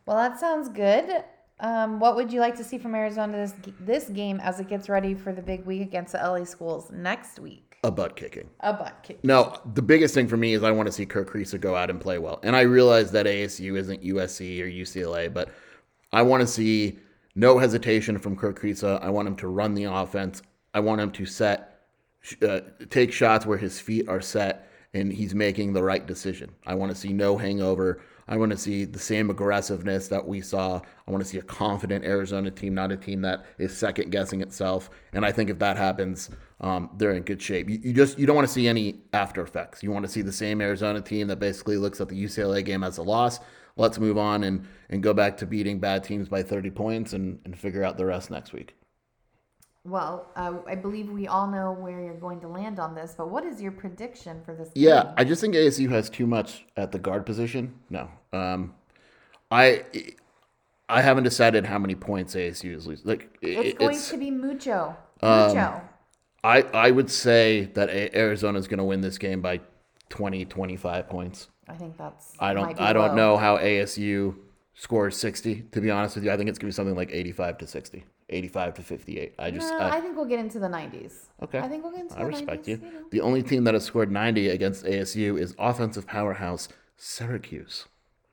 Well, 0.07 0.17
that 0.17 0.39
sounds 0.39 0.69
good. 0.69 1.25
Um, 1.61 2.01
what 2.01 2.17
would 2.17 2.33
you 2.33 2.41
like 2.41 2.57
to 2.57 2.65
see 2.65 2.77
from 2.77 2.95
Arizona 2.95 3.37
this 3.37 3.55
this 3.79 4.09
game 4.09 4.41
as 4.41 4.59
it 4.59 4.69
gets 4.69 4.89
ready 4.89 5.15
for 5.15 5.33
the 5.33 5.43
big 5.43 5.65
week 5.65 5.83
against 5.83 6.13
the 6.13 6.19
LA 6.19 6.45
schools 6.45 6.91
next 6.91 7.39
week? 7.39 7.77
A 7.85 7.91
butt 7.91 8.17
kicking. 8.17 8.49
A 8.61 8.73
butt 8.73 8.99
kick. 9.03 9.23
No, 9.25 9.59
the 9.75 9.83
biggest 9.83 10.15
thing 10.15 10.27
for 10.27 10.37
me 10.37 10.55
is 10.55 10.63
I 10.63 10.71
want 10.73 10.87
to 10.87 10.93
see 10.93 11.07
Kerr 11.07 11.25
Kriisa 11.25 11.61
go 11.61 11.77
out 11.77 11.91
and 11.91 12.01
play 12.01 12.19
well. 12.19 12.41
And 12.43 12.57
I 12.57 12.63
realize 12.63 13.11
that 13.13 13.27
ASU 13.27 13.77
isn't 13.77 14.03
USC 14.03 14.61
or 14.61 14.67
UCLA, 14.67 15.33
but 15.33 15.51
I 16.13 16.23
want 16.23 16.41
to 16.41 16.47
see 16.47 16.99
no 17.35 17.59
hesitation 17.59 18.19
from 18.19 18.37
Kerr 18.37 18.53
Kriisa. 18.53 19.01
I 19.03 19.11
want 19.11 19.29
him 19.29 19.37
to 19.37 19.49
run 19.49 19.75
the 19.75 19.85
offense. 19.85 20.43
I 20.75 20.81
want 20.81 21.01
him 21.01 21.11
to 21.13 21.27
set, 21.27 21.81
uh, 22.47 22.61
take 22.91 23.13
shots 23.13 23.47
where 23.47 23.59
his 23.59 23.81
feet 23.81 24.09
are 24.09 24.21
set 24.21 24.69
and 24.95 25.13
he's 25.13 25.35
making 25.35 25.73
the 25.73 25.83
right 25.83 26.07
decision. 26.07 26.51
I 26.67 26.75
want 26.75 26.93
to 26.93 26.97
see 26.97 27.13
no 27.13 27.39
hangover. 27.39 28.01
I 28.29 28.37
want 28.37 28.53
to 28.53 28.59
see 28.59 28.85
the 28.85 28.99
same 28.99 29.31
aggressiveness 29.31 30.09
that 30.09 30.27
we 30.27 30.41
saw. 30.41 30.81
I 31.07 31.11
want 31.11 31.23
to 31.23 31.29
see 31.29 31.39
a 31.39 31.43
confident 31.43 32.05
Arizona 32.05 32.51
team, 32.51 32.75
not 32.75 32.93
a 32.93 32.97
team 32.97 33.23
that 33.23 33.45
is 33.59 33.77
second 33.77 34.11
guessing 34.11 34.43
itself. 34.43 34.91
And 35.13 35.25
I 35.25 35.33
think 35.33 35.51
if 35.51 35.59
that 35.59 35.77
happens, 35.77 36.31
um, 36.61 36.91
they're 36.97 37.13
in 37.13 37.23
good 37.23 37.43
shape. 37.43 37.69
You, 37.69 37.81
you 37.83 37.93
just 37.93 38.19
you 38.19 38.27
don't 38.27 38.37
want 38.37 38.47
to 38.47 38.53
see 38.53 38.69
any 38.69 39.01
after 39.13 39.43
effects. 39.43 39.83
You 39.83 39.91
want 39.91 40.05
to 40.05 40.13
see 40.13 40.23
the 40.23 40.33
same 40.33 40.61
Arizona 40.61 41.01
team 41.01 41.27
that 41.29 41.39
basically 41.39 41.79
looks 41.79 42.01
at 42.01 42.09
the 42.09 42.25
UCLA 42.25 42.65
game 42.65 42.85
as 42.85 42.99
a 42.99 43.03
loss. 43.03 43.41
Let's 43.77 43.99
move 43.99 44.19
on 44.19 44.45
and 44.45 44.67
and 44.91 45.03
go 45.03 45.15
back 45.15 45.39
to 45.39 45.47
beating 45.47 45.81
bad 45.81 46.05
teams 46.05 46.29
by 46.29 46.43
30 46.43 46.71
points 46.71 47.13
and, 47.15 47.41
and 47.45 47.59
figure 47.59 47.83
out 47.83 47.97
the 47.97 48.05
rest 48.05 48.31
next 48.31 48.53
week. 48.53 48.77
Well, 49.85 50.31
uh, 50.37 50.59
I 50.67 50.77
believe 50.77 51.11
we 51.11 51.27
all 51.27 51.49
know 51.49 51.73
where 51.73 52.01
you're 52.01 52.15
going 52.15 52.41
to 52.41 52.49
land 52.49 52.79
on 52.79 52.95
this, 52.95 53.15
but 53.19 53.31
what 53.31 53.45
is 53.45 53.61
your 53.61 53.73
prediction 53.73 54.41
for 54.45 54.55
this? 54.55 54.69
Game? 54.69 54.85
Yeah, 54.85 55.03
game? 55.05 55.13
I 55.17 55.25
just 55.25 55.41
think 55.41 55.55
ASU 55.57 55.91
has 55.91 56.09
too 56.09 56.27
much 56.27 56.65
at 56.77 56.93
the 56.93 57.01
guard 57.01 57.27
position. 57.27 57.75
No, 57.91 58.09
um, 58.33 58.75
I 59.51 59.85
I 60.89 61.01
haven't 61.03 61.25
decided 61.25 61.67
how 61.67 61.79
many 61.79 61.97
points 61.97 62.37
ASU 62.37 62.75
is 62.77 62.87
losing. 62.87 63.07
Like 63.09 63.37
it- 63.43 63.49
it's 63.67 63.79
going 63.79 63.95
it's, 63.95 64.11
to 64.11 64.19
be 64.19 64.31
mucho, 64.31 64.97
Um, 65.21 65.49
mucho. 65.49 65.81
I 66.45 66.63
I 66.63 66.91
would 66.93 67.11
say 67.11 67.65
that 67.75 67.91
Arizona 68.15 68.59
is 68.61 68.69
going 68.69 68.79
to 68.79 68.85
win 68.85 69.01
this 69.01 69.19
game 69.19 69.41
by 69.41 69.61
20, 70.11 70.45
25 70.45 71.09
points. 71.09 71.49
I 71.69 71.75
think 71.75 71.97
that's. 71.97 72.35
I 72.39 72.55
don't 72.55 72.81
I 72.81 72.93
don't 72.93 73.11
low. 73.11 73.15
know 73.17 73.37
how 73.37 73.57
ASU 73.57 74.37
scores 74.75 75.17
60 75.17 75.63
to 75.73 75.81
be 75.81 75.91
honest 75.91 76.15
with 76.15 76.25
you. 76.25 76.31
I 76.31 76.37
think 76.37 76.49
it's 76.49 76.59
going 76.59 76.71
to 76.71 76.75
be 76.75 76.77
something 76.77 76.95
like 76.97 77.11
85 77.13 77.59
to 77.59 77.67
60, 77.67 78.05
85 78.29 78.75
to 78.75 78.83
58. 78.83 79.35
I 79.39 79.51
just 79.51 79.69
No, 79.71 79.79
I, 79.79 79.97
I 79.97 80.01
think 80.01 80.17
we'll 80.17 80.25
get 80.25 80.39
into 80.39 80.59
the 80.59 80.69
90s. 80.69 81.15
Okay. 81.43 81.59
I 81.59 81.69
think 81.69 81.83
we'll 81.83 81.93
get 81.93 82.03
into 82.03 82.15
the 82.15 82.21
I 82.21 82.25
respect 82.25 82.65
90s, 82.65 82.69
you. 82.69 82.77
know. 82.79 83.05
The 83.11 83.21
only 83.21 83.43
team 83.43 83.65
that 83.65 83.75
has 83.75 83.85
scored 83.85 84.11
90 84.11 84.49
against 84.49 84.85
ASU 84.85 85.39
is 85.39 85.55
offensive 85.59 86.07
powerhouse 86.07 86.69
Syracuse. 86.97 87.87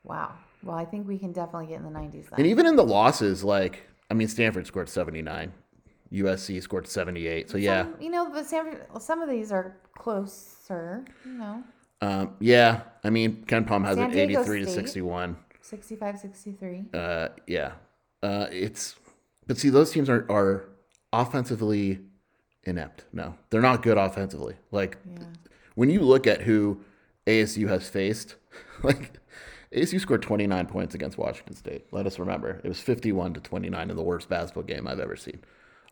Wow. 0.04 0.32
Well, 0.62 0.76
I 0.76 0.84
think 0.84 1.08
we 1.08 1.18
can 1.18 1.32
definitely 1.32 1.66
get 1.68 1.78
in 1.78 1.84
the 1.84 1.98
90s 1.98 2.30
then. 2.30 2.38
And 2.38 2.46
even 2.46 2.66
in 2.66 2.76
the 2.76 2.84
losses, 2.84 3.42
like 3.44 3.86
I 4.10 4.14
mean, 4.14 4.28
Stanford 4.28 4.66
scored 4.66 4.88
79, 4.88 5.52
USC 6.12 6.62
scored 6.62 6.86
78. 6.86 7.48
So 7.50 7.58
yeah, 7.58 7.82
Some- 7.82 8.00
you 8.00 8.10
know, 8.10 8.30
but 8.30 8.46
Sanford, 8.46 8.86
some 9.00 9.22
of 9.22 9.28
these 9.30 9.52
are 9.52 9.76
closer. 9.96 11.04
You 11.24 11.32
know, 11.32 11.64
um, 12.00 12.34
yeah. 12.40 12.82
I 13.04 13.10
mean, 13.10 13.44
KenPom 13.46 13.84
has 13.84 13.96
San 13.96 14.10
it 14.10 14.14
Diego 14.26 14.40
83 14.40 14.64
to 14.64 14.70
61. 14.70 15.36
65, 15.62 16.18
63. 16.18 16.84
Uh, 16.92 17.28
yeah, 17.46 17.72
uh, 18.22 18.46
it's 18.50 18.96
but 19.46 19.58
see, 19.58 19.70
those 19.70 19.90
teams 19.90 20.08
are 20.08 20.26
are 20.30 20.64
offensively 21.12 22.00
inept. 22.64 23.04
No, 23.12 23.34
they're 23.50 23.60
not 23.60 23.82
good 23.82 23.98
offensively. 23.98 24.56
Like 24.70 24.98
when 25.74 25.90
you 25.90 26.00
look 26.00 26.26
at 26.26 26.42
who 26.42 26.82
ASU 27.26 27.68
has 27.68 27.88
faced, 27.88 28.36
like 28.82 29.18
ASU 29.74 30.00
scored 30.00 30.22
29 30.22 30.66
points 30.66 30.94
against 30.94 31.18
Washington 31.18 31.54
State. 31.54 31.86
Let 31.92 32.06
us 32.06 32.18
remember, 32.18 32.60
it 32.62 32.68
was 32.68 32.80
51 32.80 33.34
to 33.34 33.40
29 33.40 33.90
in 33.90 33.96
the 33.96 34.02
worst 34.02 34.28
basketball 34.28 34.64
game 34.64 34.86
I've 34.86 35.00
ever 35.00 35.16
seen. 35.16 35.40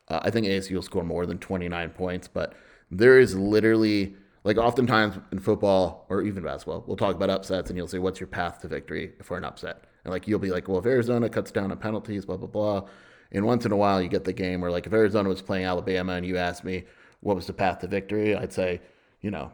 Uh, 0.08 0.20
I 0.22 0.30
think 0.30 0.46
ASU 0.46 0.74
will 0.74 0.82
score 0.82 1.04
more 1.04 1.26
than 1.26 1.38
29 1.38 1.90
points, 1.90 2.28
but 2.28 2.54
there 2.90 3.18
is 3.18 3.36
literally 3.36 4.16
like 4.44 4.56
oftentimes 4.56 5.18
in 5.32 5.38
football 5.40 6.06
or 6.08 6.22
even 6.22 6.42
basketball, 6.42 6.84
we'll 6.86 6.96
talk 6.96 7.16
about 7.16 7.30
upsets 7.30 7.70
and 7.70 7.76
you'll 7.76 7.88
say, 7.88 7.98
"What's 7.98 8.20
your 8.20 8.26
path 8.26 8.60
to 8.60 8.68
victory 8.68 9.12
for 9.22 9.36
an 9.36 9.44
upset?" 9.44 9.84
And 10.04 10.12
like 10.12 10.28
you'll 10.28 10.38
be 10.38 10.50
like, 10.50 10.68
"Well, 10.68 10.78
if 10.78 10.86
Arizona 10.86 11.28
cuts 11.28 11.50
down 11.50 11.70
on 11.70 11.78
penalties, 11.78 12.24
blah 12.24 12.36
blah 12.36 12.48
blah." 12.48 12.88
And 13.32 13.44
once 13.44 13.66
in 13.66 13.72
a 13.72 13.76
while, 13.76 14.00
you 14.00 14.08
get 14.08 14.24
the 14.24 14.32
game 14.32 14.60
where 14.60 14.70
like 14.70 14.86
if 14.86 14.92
Arizona 14.92 15.28
was 15.28 15.42
playing 15.42 15.64
Alabama 15.64 16.14
and 16.14 16.24
you 16.24 16.36
asked 16.36 16.64
me 16.64 16.84
what 17.20 17.36
was 17.36 17.46
the 17.46 17.52
path 17.52 17.80
to 17.80 17.88
victory, 17.88 18.34
I'd 18.34 18.52
say, 18.52 18.80
you 19.20 19.30
know, 19.30 19.52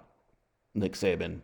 Nick 0.75 0.93
Saban 0.93 1.41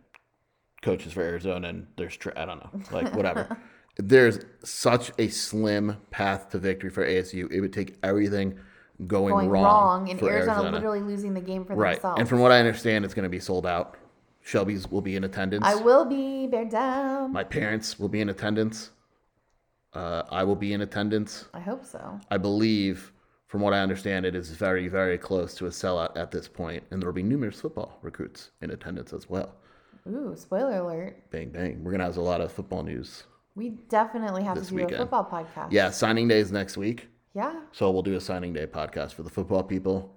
coaches 0.82 1.12
for 1.12 1.22
Arizona 1.22 1.68
and 1.68 1.86
there's 1.96 2.16
tra- 2.16 2.38
I 2.40 2.44
don't 2.44 2.58
know, 2.58 2.80
like 2.92 3.14
whatever. 3.14 3.58
there's 3.96 4.40
such 4.64 5.10
a 5.18 5.28
slim 5.28 5.96
path 6.10 6.50
to 6.50 6.58
victory 6.58 6.90
for 6.90 7.06
ASU. 7.06 7.50
It 7.50 7.60
would 7.60 7.72
take 7.72 7.98
everything 8.02 8.58
going, 9.06 9.32
Going 9.32 9.48
wrong, 9.48 9.64
wrong, 9.64 10.10
and 10.10 10.22
Arizona, 10.22 10.52
Arizona. 10.52 10.70
literally 10.72 11.00
losing 11.00 11.34
the 11.34 11.40
game 11.40 11.64
for 11.64 11.74
right. 11.74 11.94
themselves. 11.94 12.20
And 12.20 12.28
from 12.28 12.40
what 12.40 12.52
I 12.52 12.58
understand, 12.58 13.04
it's 13.04 13.14
going 13.14 13.24
to 13.24 13.30
be 13.30 13.40
sold 13.40 13.66
out. 13.66 13.96
Shelby's 14.42 14.88
will 14.90 15.02
be 15.02 15.16
in 15.16 15.24
attendance. 15.24 15.64
I 15.66 15.74
will 15.74 16.04
be 16.04 16.46
bear 16.46 16.64
down. 16.64 17.32
My 17.32 17.44
parents 17.44 17.98
will 17.98 18.08
be 18.08 18.20
in 18.20 18.28
attendance. 18.30 18.90
Uh, 19.92 20.22
I 20.30 20.44
will 20.44 20.56
be 20.56 20.72
in 20.72 20.80
attendance. 20.80 21.46
I 21.52 21.60
hope 21.60 21.84
so. 21.84 22.18
I 22.30 22.38
believe, 22.38 23.12
from 23.48 23.60
what 23.60 23.74
I 23.74 23.80
understand, 23.80 24.24
it 24.24 24.34
is 24.34 24.50
very, 24.50 24.88
very 24.88 25.18
close 25.18 25.54
to 25.56 25.66
a 25.66 25.70
sellout 25.70 26.16
at 26.16 26.30
this 26.30 26.48
point, 26.48 26.84
and 26.90 27.02
there 27.02 27.08
will 27.08 27.14
be 27.14 27.22
numerous 27.22 27.60
football 27.60 27.98
recruits 28.02 28.50
in 28.62 28.70
attendance 28.70 29.12
as 29.12 29.28
well. 29.28 29.56
Ooh, 30.08 30.34
spoiler 30.36 30.78
alert. 30.78 31.30
Bang, 31.30 31.50
bang. 31.50 31.84
We're 31.84 31.90
going 31.90 31.98
to 31.98 32.06
have 32.06 32.16
a 32.16 32.22
lot 32.22 32.40
of 32.40 32.50
football 32.50 32.82
news. 32.82 33.24
We 33.54 33.70
definitely 33.90 34.44
have 34.44 34.58
to 34.58 34.64
do 34.64 34.74
weekend. 34.76 34.94
a 34.94 34.98
football 34.98 35.24
podcast. 35.24 35.72
Yeah, 35.72 35.90
signing 35.90 36.28
day 36.28 36.38
is 36.38 36.50
next 36.50 36.76
week. 36.76 37.08
Yeah. 37.34 37.60
So 37.72 37.90
we'll 37.90 38.02
do 38.02 38.16
a 38.16 38.20
signing 38.20 38.52
day 38.52 38.66
podcast 38.66 39.14
for 39.14 39.22
the 39.22 39.30
football 39.30 39.62
people. 39.62 40.14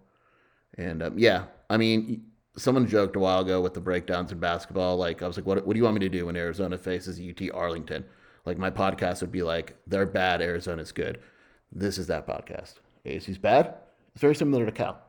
And 0.77 1.03
um, 1.03 1.17
yeah, 1.17 1.45
I 1.69 1.77
mean, 1.77 2.25
someone 2.57 2.87
joked 2.87 3.15
a 3.15 3.19
while 3.19 3.41
ago 3.41 3.61
with 3.61 3.73
the 3.73 3.81
breakdowns 3.81 4.31
in 4.31 4.39
basketball. 4.39 4.97
Like, 4.97 5.21
I 5.21 5.27
was 5.27 5.37
like, 5.37 5.45
what, 5.45 5.65
what 5.65 5.73
do 5.73 5.77
you 5.77 5.83
want 5.83 5.95
me 5.95 5.99
to 6.01 6.09
do 6.09 6.25
when 6.25 6.35
Arizona 6.35 6.77
faces 6.77 7.19
UT 7.19 7.49
Arlington? 7.53 8.05
Like, 8.45 8.57
my 8.57 8.69
podcast 8.69 9.21
would 9.21 9.31
be 9.31 9.43
like, 9.43 9.75
they're 9.87 10.05
bad, 10.05 10.41
Arizona's 10.41 10.91
good. 10.91 11.19
This 11.71 11.97
is 11.97 12.07
that 12.07 12.27
podcast. 12.27 12.75
ASU's 13.05 13.37
bad. 13.37 13.75
It's 14.13 14.21
very 14.21 14.35
similar 14.35 14.65
to 14.65 14.71
Cal. 14.71 14.99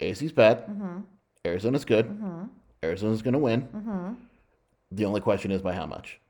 ASU's 0.00 0.32
bad. 0.32 0.66
Mm-hmm. 0.66 1.00
Arizona's 1.44 1.84
good. 1.84 2.06
Mm-hmm. 2.06 2.44
Arizona's 2.82 3.22
going 3.22 3.32
to 3.32 3.38
win. 3.38 3.62
Mm-hmm. 3.62 4.12
The 4.92 5.04
only 5.04 5.20
question 5.20 5.50
is 5.50 5.62
by 5.62 5.72
how 5.72 5.86
much? 5.86 6.20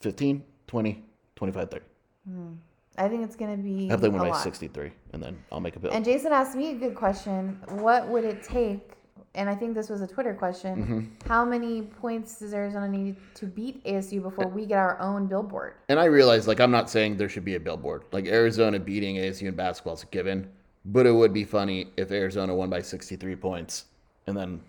15, 0.00 0.42
20, 0.66 1.04
25, 1.36 1.70
30. 1.70 1.84
Hmm. 2.28 2.52
I 2.98 3.08
think 3.08 3.24
it's 3.24 3.36
going 3.36 3.56
to 3.56 3.62
be 3.62 3.88
I 3.88 3.92
have 3.92 4.02
win 4.02 4.12
by 4.18 4.32
63, 4.32 4.92
and 5.12 5.22
then 5.22 5.38
I'll 5.50 5.60
make 5.60 5.76
a 5.76 5.78
bill. 5.78 5.90
And 5.92 6.04
Jason 6.04 6.32
asked 6.32 6.56
me 6.56 6.70
a 6.72 6.74
good 6.74 6.94
question. 6.94 7.60
What 7.68 8.06
would 8.08 8.24
it 8.24 8.42
take? 8.42 8.92
And 9.34 9.48
I 9.48 9.54
think 9.54 9.74
this 9.74 9.88
was 9.88 10.00
a 10.00 10.08
Twitter 10.08 10.34
question. 10.34 10.76
Mm-hmm. 10.82 11.28
How 11.28 11.44
many 11.44 11.82
points 11.82 12.40
does 12.40 12.52
Arizona 12.52 12.88
need 12.88 13.16
to 13.34 13.46
beat 13.46 13.82
ASU 13.84 14.20
before 14.20 14.48
we 14.48 14.66
get 14.66 14.78
our 14.78 15.00
own 15.00 15.26
billboard? 15.28 15.74
And 15.88 16.00
I 16.00 16.06
realize, 16.06 16.48
like, 16.48 16.58
I'm 16.58 16.72
not 16.72 16.90
saying 16.90 17.16
there 17.16 17.28
should 17.28 17.44
be 17.44 17.54
a 17.54 17.60
billboard. 17.60 18.02
Like, 18.10 18.26
Arizona 18.26 18.80
beating 18.80 19.16
ASU 19.16 19.42
in 19.46 19.54
basketball 19.54 19.94
is 19.94 20.02
a 20.02 20.06
given, 20.06 20.50
but 20.84 21.06
it 21.06 21.12
would 21.12 21.32
be 21.32 21.44
funny 21.44 21.92
if 21.96 22.10
Arizona 22.10 22.54
won 22.54 22.70
by 22.70 22.82
63 22.82 23.36
points, 23.36 23.84
and 24.26 24.36
then 24.36 24.60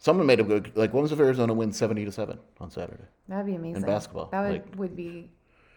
someone 0.00 0.26
made 0.26 0.40
a 0.40 0.44
good, 0.44 0.72
like, 0.74 0.92
what 0.92 1.02
was 1.02 1.12
if 1.12 1.20
Arizona 1.20 1.54
wins 1.54 1.76
70 1.76 2.04
to 2.06 2.12
seven 2.12 2.40
on 2.60 2.70
Saturday? 2.72 3.04
That'd 3.28 3.46
be 3.46 3.54
amazing. 3.54 3.76
in 3.76 3.82
basketball, 3.82 4.28
That 4.32 4.40
would, 4.42 4.52
like- 4.52 4.76
would 4.78 4.96
be 4.96 5.30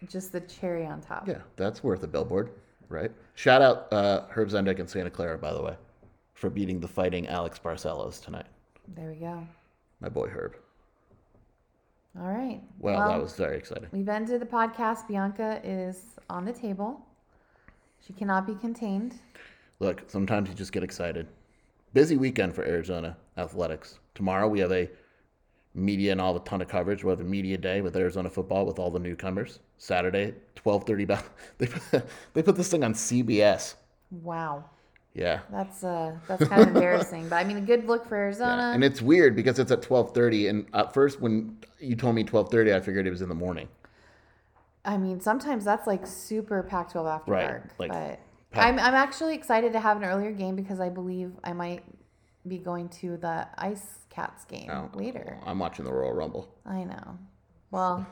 just 0.08 0.32
the 0.32 0.42
cherry 0.42 0.86
on 0.86 1.02
top. 1.02 1.28
Yeah, 1.28 1.42
that's 1.56 1.84
worth 1.84 2.04
a 2.04 2.08
billboard, 2.08 2.52
right? 2.88 3.12
Shout 3.36 3.62
out 3.62 3.92
uh, 3.92 4.24
Herb 4.30 4.50
Sendek 4.50 4.80
and 4.80 4.90
Santa 4.90 5.10
Clara, 5.10 5.38
by 5.38 5.54
the 5.54 5.62
way, 5.62 5.76
for 6.34 6.50
beating 6.50 6.80
the 6.80 6.88
fighting 6.88 7.28
Alex 7.28 7.60
Barcelos 7.64 8.24
tonight. 8.24 8.48
There 8.96 9.10
we 9.10 9.16
go. 9.16 9.46
My 10.00 10.10
boy 10.10 10.28
Herb. 10.28 10.56
All 12.20 12.28
right. 12.28 12.62
Well, 12.80 13.08
that 13.08 13.22
was 13.22 13.34
very 13.34 13.58
exciting. 13.58 13.88
We've 13.92 14.10
ended 14.10 14.42
the 14.42 14.46
podcast. 14.46 15.08
Bianca 15.08 15.62
is 15.64 16.16
on 16.30 16.44
the 16.44 16.54
table. 16.54 17.06
She 18.06 18.14
cannot 18.14 18.48
be 18.48 18.56
contained. 18.56 19.20
Look, 19.80 20.10
sometimes 20.10 20.50
you 20.50 20.56
just 20.56 20.72
get 20.72 20.84
excited. 20.84 21.28
Busy 21.94 22.18
weekend 22.18 22.56
for 22.56 22.64
Arizona 22.64 23.16
athletics. 23.38 24.00
Tomorrow 24.16 24.48
we 24.48 24.60
have 24.60 24.72
a 24.72 24.90
media 25.80 26.12
and 26.12 26.22
all 26.22 26.34
the 26.34 26.40
ton 26.42 26.62
of 26.62 26.68
coverage. 26.68 27.04
We 27.04 27.10
have 27.10 27.20
a 27.20 27.24
media 27.24 27.58
day 27.58 27.82
with 27.82 27.96
Arizona 27.96 28.30
football 28.30 28.66
with 28.66 28.80
all 28.80 28.92
the 28.92 29.00
newcomers. 29.00 29.60
Saturday, 29.78 30.34
twelve 30.56 30.86
thirty. 30.86 31.06
They 31.58 31.68
put, 31.68 32.04
they 32.34 32.44
put 32.44 32.56
this 32.56 32.70
thing 32.70 32.84
on 32.84 32.94
CBS. 32.94 33.76
Wow. 34.12 34.66
Yeah. 35.14 35.40
That's 35.52 35.84
uh 35.84 36.16
that's 36.28 36.44
kind 36.48 36.62
of 36.62 36.68
embarrassing. 36.70 37.30
But 37.30 37.38
I 37.38 37.44
mean 37.44 37.58
a 37.58 37.62
good 37.62 37.86
look 37.88 38.08
for 38.08 38.16
Arizona. 38.16 38.72
And 38.74 38.84
it's 38.84 39.02
weird 39.02 39.36
because 39.36 39.60
it's 39.60 39.72
at 39.72 39.82
twelve 39.82 40.14
thirty. 40.14 40.48
And 40.48 40.66
at 40.74 40.94
first, 40.94 41.20
when 41.20 41.58
you 41.80 41.96
told 41.96 42.16
me 42.16 42.24
twelve 42.24 42.50
thirty, 42.52 42.74
I 42.74 42.80
figured 42.80 43.08
it 43.08 43.12
was 43.12 43.22
in 43.22 43.30
the 43.30 43.36
morning. 43.36 43.68
I 44.86 44.98
mean, 44.98 45.20
sometimes 45.20 45.66
that's 45.66 45.86
like 45.88 46.08
super 46.08 46.64
Pac-12 46.64 47.14
after 47.14 47.32
Right, 47.32 47.48
dark. 47.48 47.70
like 47.78 47.92
but 47.92 48.20
Pac- 48.52 48.66
I'm 48.66 48.80
I'm 48.80 48.94
actually 48.96 49.36
excited 49.36 49.74
to 49.74 49.80
have 49.80 49.98
an 49.98 50.06
earlier 50.06 50.32
game 50.32 50.56
because 50.56 50.80
I 50.80 50.90
believe 50.90 51.34
I 51.44 51.54
might 51.54 51.84
be 52.48 52.58
going 52.58 52.90
to 52.90 53.18
the 53.18 53.48
Ice 53.58 54.06
Cats 54.10 54.46
game 54.46 54.70
Oh, 54.72 54.90
later. 54.94 55.38
I'm 55.46 55.60
watching 55.60 55.86
the 55.86 55.94
Royal 55.94 56.14
Rumble. 56.14 56.54
I 56.66 56.84
know. 56.84 57.18
Well, 57.72 58.06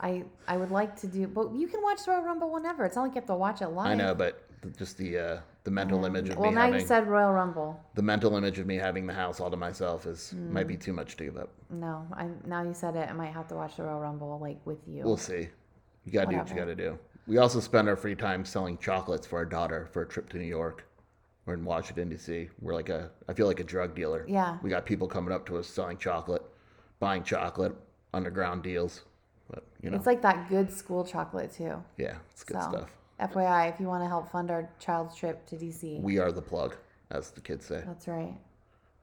I 0.00 0.24
I 0.48 0.56
would 0.56 0.70
like 0.70 0.96
to 1.00 1.06
do, 1.06 1.26
but 1.26 1.52
you 1.54 1.66
can 1.68 1.82
watch 1.82 2.04
the 2.04 2.12
Royal 2.12 2.22
Rumble 2.22 2.50
whenever. 2.50 2.84
It's 2.84 2.96
not 2.96 3.02
like 3.02 3.12
you 3.12 3.20
have 3.20 3.26
to 3.26 3.34
watch 3.34 3.60
it 3.62 3.68
live. 3.68 3.86
I 3.86 3.94
know, 3.94 4.14
but 4.14 4.42
just 4.78 4.96
the 4.98 5.18
uh, 5.18 5.40
the 5.64 5.70
mental 5.70 6.04
image 6.04 6.28
of 6.28 6.38
Well, 6.38 6.50
me 6.50 6.54
now 6.54 6.62
having 6.62 6.80
you 6.80 6.86
said 6.86 7.06
Royal 7.06 7.32
Rumble. 7.32 7.78
the 7.94 8.02
mental 8.02 8.36
image 8.36 8.58
of 8.58 8.66
me 8.66 8.76
having 8.76 9.06
the 9.06 9.12
house 9.12 9.40
all 9.40 9.50
to 9.50 9.56
myself 9.56 10.06
is 10.06 10.32
might 10.32 10.64
Mm. 10.66 10.68
be 10.68 10.76
too 10.76 10.92
much 10.92 11.16
to 11.18 11.24
give 11.24 11.36
up. 11.36 11.50
No, 11.70 12.06
I 12.14 12.28
now 12.46 12.62
you 12.62 12.74
said 12.74 12.96
it. 12.96 13.08
I 13.08 13.12
might 13.12 13.32
have 13.32 13.46
to 13.48 13.54
watch 13.54 13.76
the 13.76 13.82
Royal 13.84 14.00
Rumble 14.00 14.38
like 14.40 14.58
with 14.64 14.78
you. 14.88 15.04
We'll 15.04 15.16
see. 15.16 15.48
You 16.04 16.12
gotta 16.12 16.30
do 16.30 16.36
what 16.38 16.48
you 16.48 16.56
gotta 16.56 16.74
do. 16.74 16.98
We 17.28 17.38
also 17.38 17.60
spend 17.60 17.88
our 17.88 17.94
free 17.96 18.16
time 18.16 18.44
selling 18.44 18.78
chocolates 18.78 19.26
for 19.26 19.36
our 19.36 19.44
daughter 19.44 19.88
for 19.92 20.02
a 20.02 20.08
trip 20.08 20.28
to 20.30 20.38
New 20.38 20.44
York. 20.44 20.84
We're 21.46 21.54
in 21.54 21.64
Washington 21.64 22.08
D.C. 22.08 22.48
We're 22.60 22.74
like 22.74 22.88
a, 22.88 23.10
I 23.28 23.32
feel 23.32 23.46
like 23.46 23.60
a 23.60 23.64
drug 23.64 23.94
dealer. 23.94 24.24
Yeah. 24.28 24.58
We 24.62 24.70
got 24.70 24.86
people 24.86 25.08
coming 25.08 25.32
up 25.34 25.44
to 25.46 25.56
us 25.58 25.66
selling 25.66 25.98
chocolate, 25.98 26.42
buying 27.00 27.24
chocolate, 27.24 27.74
underground 28.14 28.62
deals. 28.62 29.02
But 29.50 29.64
you 29.82 29.90
know, 29.90 29.96
it's 29.96 30.06
like 30.06 30.22
that 30.22 30.48
good 30.48 30.72
school 30.72 31.04
chocolate 31.04 31.52
too. 31.52 31.82
yeah, 31.98 32.16
it's 32.30 32.44
good 32.44 32.62
so, 32.62 32.70
stuff. 32.70 32.90
FYI, 33.20 33.72
if 33.72 33.80
you 33.80 33.86
want 33.86 34.02
to 34.02 34.08
help 34.08 34.30
fund 34.30 34.50
our 34.50 34.68
child's 34.78 35.14
trip 35.16 35.46
to 35.46 35.56
DC, 35.56 36.00
We 36.00 36.18
are 36.18 36.32
the 36.32 36.42
plug, 36.42 36.76
as 37.10 37.30
the 37.30 37.40
kids 37.40 37.66
say. 37.66 37.82
that's 37.86 38.08
right. 38.08 38.34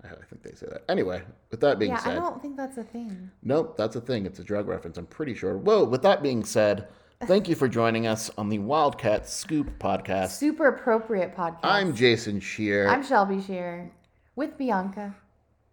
I 0.03 0.07
I 0.07 0.25
think 0.29 0.43
they 0.43 0.53
say 0.53 0.67
that. 0.71 0.83
Anyway, 0.89 1.21
with 1.51 1.59
that 1.59 1.77
being 1.77 1.95
said. 1.97 2.13
Yeah, 2.13 2.17
I 2.17 2.19
don't 2.21 2.41
think 2.41 2.55
that's 2.55 2.77
a 2.77 2.83
thing. 2.83 3.29
Nope, 3.43 3.75
that's 3.77 3.95
a 3.97 4.01
thing. 4.01 4.25
It's 4.25 4.39
a 4.39 4.43
drug 4.43 4.67
reference. 4.67 4.97
I'm 4.97 5.05
pretty 5.05 5.35
sure. 5.35 5.57
Whoa, 5.57 5.83
with 5.83 6.01
that 6.03 6.23
being 6.23 6.43
said, 6.45 6.87
thank 7.25 7.49
you 7.49 7.55
for 7.55 7.67
joining 7.67 8.07
us 8.07 8.31
on 8.37 8.49
the 8.49 8.59
Wildcat 8.59 9.27
Scoop 9.27 9.77
podcast. 9.79 10.29
Super 10.29 10.67
appropriate 10.67 11.35
podcast. 11.35 11.59
I'm 11.63 11.93
Jason 11.95 12.39
Scheer. 12.39 12.87
I'm 12.87 13.03
Shelby 13.03 13.41
Scheer 13.41 13.91
with 14.35 14.57
Bianca. 14.57 15.15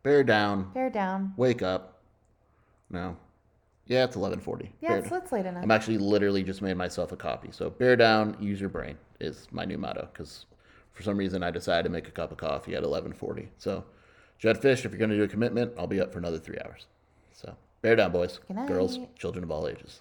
Bear 0.03 0.25
down. 0.25 0.71
Bear 0.73 0.91
down. 0.91 1.35
Wake 1.37 1.63
up. 1.63 2.03
No. 2.91 3.17
Yeah, 3.87 4.05
it's 4.05 4.17
1140. 4.17 4.73
Yeah, 4.81 4.89
Bear 4.89 4.99
it's, 4.99 5.11
down. 5.11 5.23
it's 5.23 5.33
late 5.33 5.47
enough. 5.47 5.63
I'm 5.63 5.71
actually 5.71 5.99
literally 5.99 6.43
just 6.43 6.63
made 6.63 6.77
myself 6.77 7.13
a 7.13 7.17
copy. 7.17 7.51
So 7.53 7.71
bear 7.71 7.95
down, 7.97 8.37
use 8.41 8.61
your 8.61 8.69
brain 8.69 8.97
is 9.21 9.47
my 9.53 9.65
new 9.65 9.79
motto 9.79 10.09
because 10.13 10.47
for 10.93 11.03
some 11.03 11.17
reason 11.17 11.43
I 11.43 11.51
decided 11.51 11.85
to 11.85 11.91
make 11.91 12.09
a 12.09 12.11
cup 12.11 12.33
of 12.33 12.39
coffee 12.39 12.73
at 12.75 12.83
1140. 12.83 13.49
So 13.59 13.85
Jedd 14.39 14.61
Fisch, 14.61 14.85
if 14.85 14.91
you're 14.91 14.99
going 14.99 15.11
to 15.11 15.17
do 15.17 15.23
a 15.23 15.29
commitment, 15.29 15.73
I'll 15.79 15.87
be 15.87 16.01
up 16.01 16.13
for 16.13 16.19
another 16.19 16.39
three 16.39 16.59
hours. 16.65 16.87
So 17.33 17.57
bear 17.83 17.95
down, 17.95 18.11
boys, 18.13 18.41
Good 18.49 18.67
girls, 18.67 18.99
children 19.17 19.45
of 19.45 19.51
all 19.53 19.69
ages. 19.69 20.01